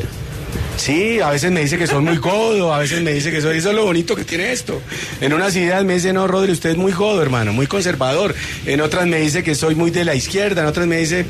[0.77, 3.57] Sí, a veces me dice que soy muy godo, a veces me dice que soy,
[3.59, 4.81] eso es lo bonito que tiene esto.
[5.21, 8.35] En unas ideas me dice, no, Rodri, usted es muy godo, hermano, muy conservador.
[8.65, 11.25] En otras me dice que soy muy de la izquierda, en otras me dice,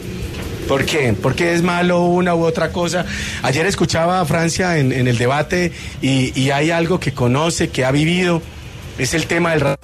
[0.67, 1.13] ¿por qué?
[1.13, 3.05] Porque es malo una u otra cosa.
[3.41, 8.41] Ayer escuchaba a Francia en, el debate y, hay algo que conoce, que ha vivido,
[8.97, 9.75] es el tema del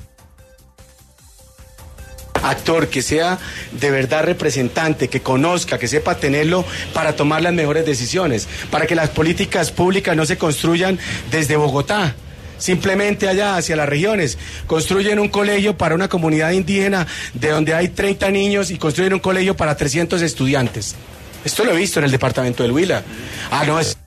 [2.43, 3.39] actor que sea
[3.71, 8.95] de verdad representante, que conozca, que sepa tenerlo para tomar las mejores decisiones, para que
[8.95, 10.97] las políticas públicas no se construyan
[11.31, 12.15] desde Bogotá.
[12.61, 14.37] Simplemente allá hacia las regiones.
[14.67, 19.19] Construyen un colegio para una comunidad indígena de donde hay 30 niños y construyen un
[19.19, 20.95] colegio para 300 estudiantes.
[21.43, 23.03] Esto lo he visto en el departamento del Huila.
[23.49, 23.97] Ah, no, es...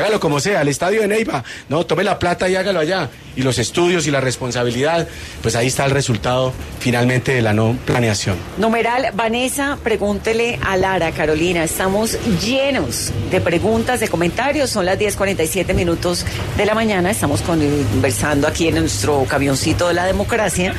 [0.00, 1.44] Hágalo como sea, el estadio de Neiva.
[1.68, 3.10] No, tome la plata y hágalo allá.
[3.36, 5.06] Y los estudios y la responsabilidad,
[5.42, 8.36] pues ahí está el resultado finalmente de la no planeación.
[8.58, 11.62] Numeral, Vanessa, pregúntele a Lara, Carolina.
[11.62, 14.70] Estamos llenos de preguntas, de comentarios.
[14.70, 16.24] Son las 10:47 minutos
[16.56, 17.10] de la mañana.
[17.10, 20.74] Estamos conversando aquí en nuestro camioncito de la democracia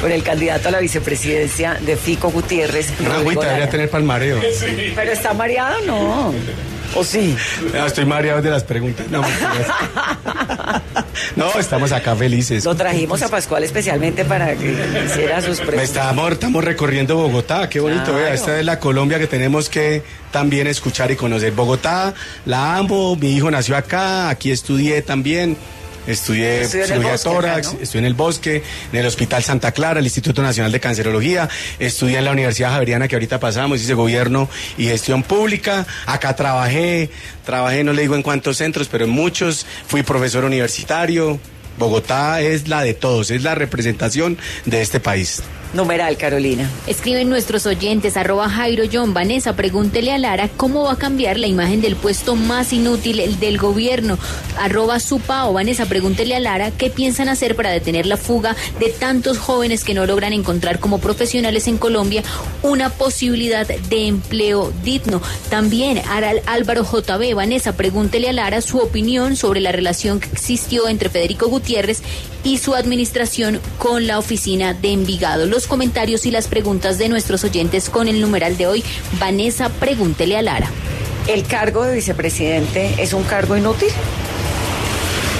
[0.00, 2.92] con el candidato a la vicepresidencia de Fico Gutiérrez.
[3.00, 4.40] Una agüita debería tener palmareo.
[4.94, 6.34] Pero está mareado, no.
[6.94, 7.36] ¿O sí?
[7.74, 9.06] No, estoy mareado de las preguntas.
[9.10, 9.22] No,
[11.36, 12.64] no, estamos acá felices.
[12.64, 14.72] Lo trajimos a Pascual especialmente para que
[15.06, 15.84] hiciera sus preguntas.
[15.84, 18.18] Estamos, estamos recorriendo Bogotá, qué bonito, Claro.
[18.18, 21.52] vea, esta es la Colombia que tenemos que también escuchar y conocer.
[21.52, 22.14] Bogotá,
[22.44, 25.56] la amo, mi hijo nació acá, aquí estudié también.
[26.06, 30.42] Estudié cirugía Bosque, tórax, estudié en el Bosque, en el Hospital Santa Clara, el Instituto
[30.42, 31.48] Nacional de Cancerología,
[31.78, 34.48] estudié en la Universidad Javeriana que ahorita pasamos, hice gobierno
[34.78, 37.10] y gestión pública, acá trabajé,
[37.44, 41.38] trabajé no le digo en cuántos centros, pero en muchos, fui profesor universitario.
[41.78, 45.42] Bogotá es la de todos, es la representación de este país.
[45.76, 46.68] Numeral, Carolina.
[46.86, 51.46] Escriben nuestros oyentes, arroba Jairo John, Vanessa, pregúntele a Lara cómo va a cambiar la
[51.46, 54.18] imagen del puesto más inútil, el del gobierno.
[54.58, 59.38] Arroba Supao, Vanessa, pregúntele a Lara qué piensan hacer para detener la fuga de tantos
[59.38, 62.22] jóvenes que no logran encontrar como profesionales en Colombia
[62.62, 65.20] una posibilidad de empleo digno.
[65.50, 70.88] También Aral Álvaro JB, Vanessa, pregúntele a Lara su opinión sobre la relación que existió
[70.88, 72.02] entre Federico Gutiérrez
[72.44, 75.46] y su administración con la oficina de Envigado.
[75.46, 78.84] Los comentarios y las preguntas de nuestros oyentes con el numeral de hoy.
[79.18, 80.70] Vanessa, pregúntele a Lara.
[81.26, 83.88] ¿El cargo de vicepresidente es un cargo inútil?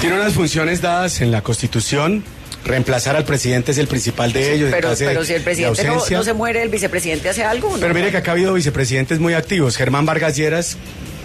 [0.01, 2.23] Tiene unas funciones dadas en la Constitución.
[2.65, 4.69] Reemplazar al presidente es el principal de ellos.
[4.71, 7.71] Pero, si el de presidente no, no se muere, ¿el vicepresidente hace algo?
[7.71, 7.77] ¿no?
[7.77, 9.77] Pero mire que acá ha habido vicepresidentes muy activos.
[9.77, 10.77] Germán Vargas Lleras,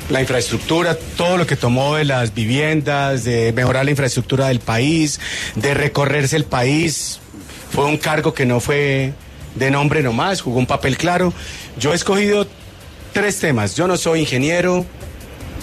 [0.08, 5.18] la infraestructura, todo lo que tomó de las viviendas, de mejorar la infraestructura del país,
[5.56, 7.18] de recorrerse el país.
[7.72, 9.12] Fue un cargo que no fue
[9.54, 11.32] de nombre nomás, jugó un papel claro.
[11.78, 12.46] Yo he escogido
[13.12, 13.76] tres temas.
[13.76, 14.84] Yo no soy ingeniero,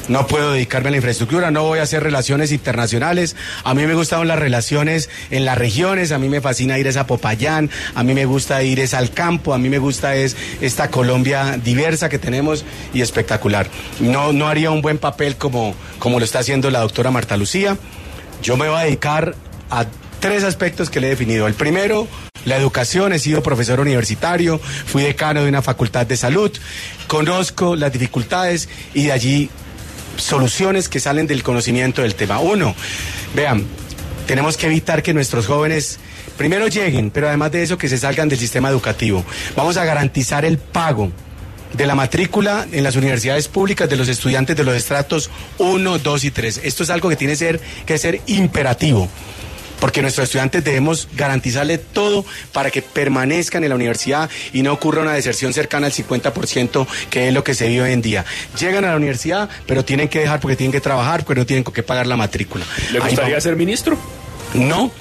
[0.07, 3.35] no puedo dedicarme a la infraestructura, no voy a hacer relaciones internacionales.
[3.63, 7.05] A mí me gustan las relaciones en las regiones, a mí me fascina ir a
[7.05, 10.89] Popayán, a mí me gusta ir es al campo, a mí me gusta es esta
[10.89, 13.67] Colombia diversa que tenemos y espectacular.
[13.99, 17.77] No, no haría un buen papel como, como lo está haciendo la doctora Marta Lucía.
[18.41, 19.35] Yo me voy a dedicar
[19.69, 19.85] a
[20.19, 21.47] tres aspectos que le he definido.
[21.47, 22.07] El primero,
[22.45, 23.13] la educación.
[23.13, 26.51] He sido profesor universitario, fui decano de una facultad de salud,
[27.07, 29.49] conozco las dificultades y de allí
[30.17, 32.39] soluciones que salen del conocimiento del tema.
[32.39, 32.75] Uno,
[33.35, 33.65] vean,
[34.27, 35.99] tenemos que evitar que nuestros jóvenes
[36.37, 39.23] primero lleguen, pero además de eso que se salgan del sistema educativo.
[39.55, 41.11] Vamos a garantizar el pago
[41.73, 46.23] de la matrícula en las universidades públicas de los estudiantes de los estratos 1, 2
[46.23, 46.61] y 3.
[46.63, 49.07] Esto es algo que tiene ser, que ser imperativo
[49.79, 55.01] porque nuestros estudiantes debemos garantizarle todo para que permanezcan en la universidad y no ocurra
[55.01, 58.25] una deserción cercana al 50%, que es lo que se vive hoy en día.
[58.59, 61.63] Llegan a la universidad, pero tienen que dejar porque tienen que trabajar, porque no tienen
[61.63, 62.65] con qué pagar la matrícula.
[62.91, 63.97] ¿Le gustaría ser ministro?
[64.53, 64.91] No.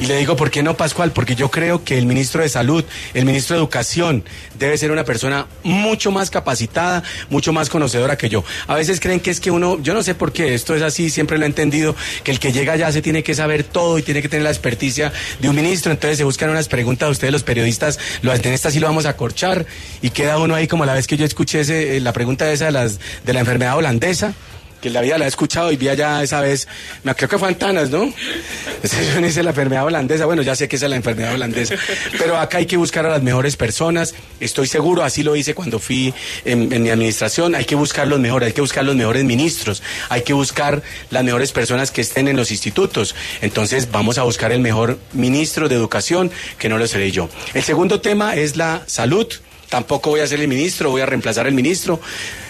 [0.00, 1.12] Y le digo, ¿por qué no, Pascual?
[1.12, 2.82] Porque yo creo que el ministro de Salud,
[3.12, 4.24] el ministro de Educación,
[4.58, 8.42] debe ser una persona mucho más capacitada, mucho más conocedora que yo.
[8.66, 11.10] A veces creen que es que uno, yo no sé por qué esto es así,
[11.10, 11.94] siempre lo he entendido,
[12.24, 14.50] que el que llega allá se tiene que saber todo y tiene que tener la
[14.50, 15.92] experticia de un ministro.
[15.92, 19.04] Entonces se buscan unas preguntas a ustedes, los periodistas, lo, en esta sí lo vamos
[19.04, 19.66] a corchar
[20.00, 22.64] y queda uno ahí como la vez que yo escuché ese, eh, la pregunta esa
[22.64, 24.32] de, las, de la enfermedad holandesa
[24.80, 26.66] que la vida la he escuchado y vi allá esa vez,
[27.02, 28.12] me creo que fue Antanas, ¿no?
[28.82, 31.74] Eso dice la enfermedad holandesa, bueno, ya sé que esa es la enfermedad holandesa,
[32.18, 35.78] pero acá hay que buscar a las mejores personas, estoy seguro, así lo hice cuando
[35.78, 36.14] fui
[36.44, 39.82] en, en mi administración, hay que buscar los mejores, hay que buscar los mejores ministros,
[40.08, 44.52] hay que buscar las mejores personas que estén en los institutos, entonces vamos a buscar
[44.52, 47.28] el mejor ministro de educación, que no lo seré yo.
[47.54, 49.26] El segundo tema es la salud
[49.70, 52.00] tampoco voy a ser el ministro, voy a reemplazar al ministro.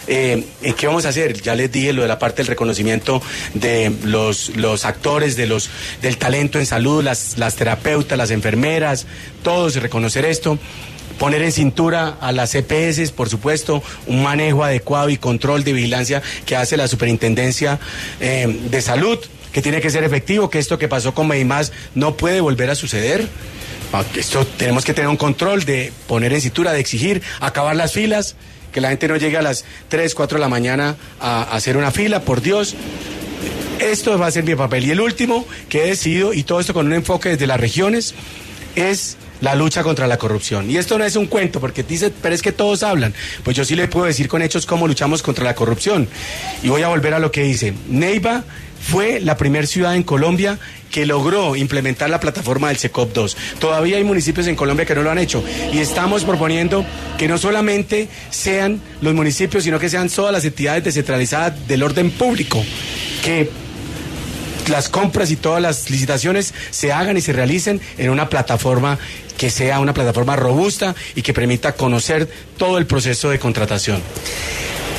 [0.08, 0.44] Eh,
[0.76, 1.40] ¿Qué vamos a hacer?
[1.40, 3.22] Ya les dije lo de la parte del reconocimiento
[3.54, 4.50] de los,
[4.84, 5.70] actores, de los,
[6.02, 9.06] del talento en salud, las, terapeutas, las enfermeras,
[9.44, 10.58] todos reconocer esto
[11.18, 16.22] poner en cintura a las EPS, por supuesto, un manejo adecuado y control de vigilancia
[16.46, 17.78] que hace la Superintendencia
[18.20, 19.18] eh, de Salud,
[19.52, 22.74] que tiene que ser efectivo, que esto que pasó con Medimás no puede volver a
[22.74, 23.28] suceder.
[24.16, 28.36] Esto tenemos que tener un control de poner en cintura, de exigir, acabar las filas,
[28.72, 31.76] que la gente no llegue a las 3, 4 de la mañana a, a hacer
[31.76, 32.76] una fila, por Dios.
[33.80, 34.84] Esto va a ser mi papel.
[34.84, 38.14] Y el último que he decidido, y todo esto con un enfoque desde las regiones,
[38.76, 40.70] es la lucha contra la corrupción.
[40.70, 43.14] Y esto no es un cuento, porque dice, pero es que todos hablan.
[43.42, 46.08] Pues yo sí le puedo decir con hechos cómo luchamos contra la corrupción.
[46.62, 47.74] Y voy a volver a lo que dice.
[47.88, 48.44] Neiva
[48.80, 50.58] fue la primera ciudad en Colombia
[50.90, 53.36] que logró implementar la plataforma del SECOP 2.
[53.58, 56.84] Todavía hay municipios en Colombia que no lo han hecho y estamos proponiendo
[57.18, 62.10] que no solamente sean los municipios, sino que sean todas las entidades descentralizadas del orden
[62.10, 62.62] público,
[63.24, 63.50] que
[64.68, 68.98] las compras y todas las licitaciones se hagan y se realicen en una plataforma
[69.36, 72.28] que sea una plataforma robusta y que permita conocer
[72.58, 74.02] todo el proceso de contratación.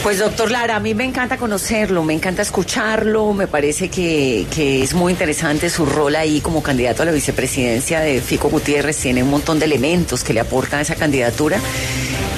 [0.04, 4.82] Pues doctor Lara, a mí me encanta conocerlo, me encanta escucharlo, me parece que, que,
[4.82, 9.22] es muy interesante su rol ahí como candidato a la vicepresidencia de Fico Gutiérrez, tiene
[9.22, 11.60] un montón de elementos que le aportan a esa candidatura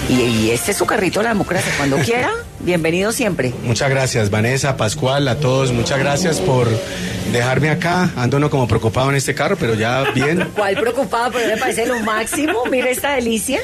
[0.10, 3.54] y, y este es su carrito a la democracia, cuando quiera, bienvenido siempre.
[3.64, 6.68] Muchas gracias Vanessa, Pascual, a todos, muchas gracias por
[7.32, 10.50] dejarme acá, ando no como preocupado en este carro, pero ya bien.
[10.56, 11.32] ¿Cuál preocupado?
[11.34, 13.60] Pero me parece lo máximo, mira esta delicia.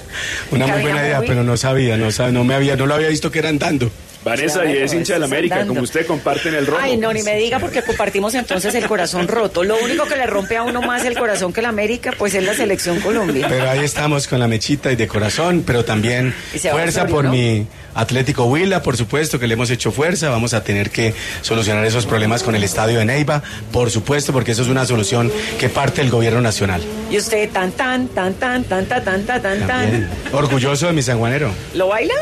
[0.52, 3.10] Una muy buena idea, pero no sabía, no, sabía, no me había, no lo había
[3.10, 3.92] visto que era andando.
[4.24, 6.82] Vanessa, y es hincha de la América, como usted comparten el rojo.
[6.82, 9.64] Ay, no, ni me diga porque compartimos entonces el corazón roto.
[9.64, 12.44] Lo único que le rompe a uno más el corazón que la América, pues es
[12.44, 13.48] la selección Colombia.
[13.50, 16.34] Pero ahí estamos con la mechita y de corazón, pero también
[16.72, 17.32] fuerza por ¿no?
[17.32, 17.66] mi
[17.96, 20.30] Atlético Huila, por supuesto que le hemos hecho fuerza.
[20.30, 23.42] Vamos a tener que solucionar esos problemas con el estadio de Neiva,
[23.72, 26.82] por supuesto, porque eso es una solución que parte del gobierno nacional.
[27.10, 30.10] Y usted tan tan tan tan tan tan tan tan tan tan.
[30.34, 31.52] Orgulloso de mi sanjuanero.
[31.74, 32.14] ¿Lo baila?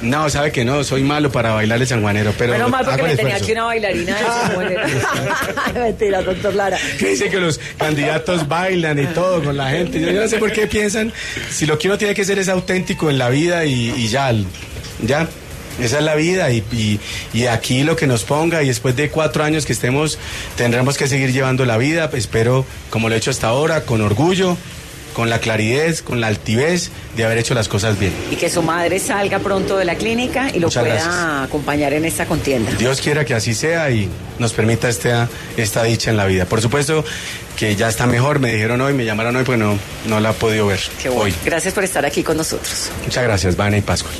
[0.00, 2.52] No, sabe que no, soy malo para bailar el sanjuanero, pero.
[2.52, 4.82] Menos mal porque me tenía aquí una bailarina sanjuanero.
[5.74, 6.78] Mentira, doctor Lara.
[6.98, 10.00] Que dice que los candidatos bailan y todo con la gente.
[10.00, 11.12] Yo, yo no sé por qué piensan,
[11.50, 14.32] si lo que uno tiene que ser es auténtico en la vida y, y ya,
[15.02, 15.28] ya.
[15.80, 17.00] Esa es la vida y, y,
[17.32, 20.18] y, aquí lo que nos ponga y después de cuatro años que estemos
[20.56, 24.56] tendremos que seguir llevando la vida, espero como lo he hecho hasta ahora, con orgullo,
[25.18, 28.12] con la claridad, con la altivez de haber hecho las cosas bien.
[28.30, 31.44] Y que su madre salga pronto de la clínica y lo Muchas pueda gracias.
[31.48, 32.70] acompañar en esta contienda.
[32.78, 34.08] Dios quiera que así sea y
[34.38, 36.44] nos permita esta, esta dicha en la vida.
[36.44, 37.04] Por supuesto
[37.56, 40.34] que ya está mejor, me dijeron hoy, me llamaron hoy, pues no, no la he
[40.34, 41.24] podido ver Qué bueno.
[41.24, 41.34] hoy.
[41.44, 42.88] Gracias por estar aquí con nosotros.
[43.04, 44.14] Muchas gracias, Vane y Pascual.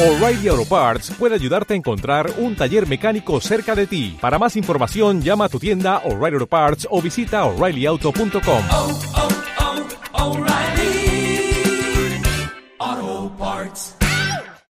[0.00, 4.18] O'Reilly Auto Parts puede ayudarte a encontrar un taller mecánico cerca de ti.
[4.20, 9.21] Para más información, llama a tu tienda O'Reilly Auto Parts o visita oreillyauto.com.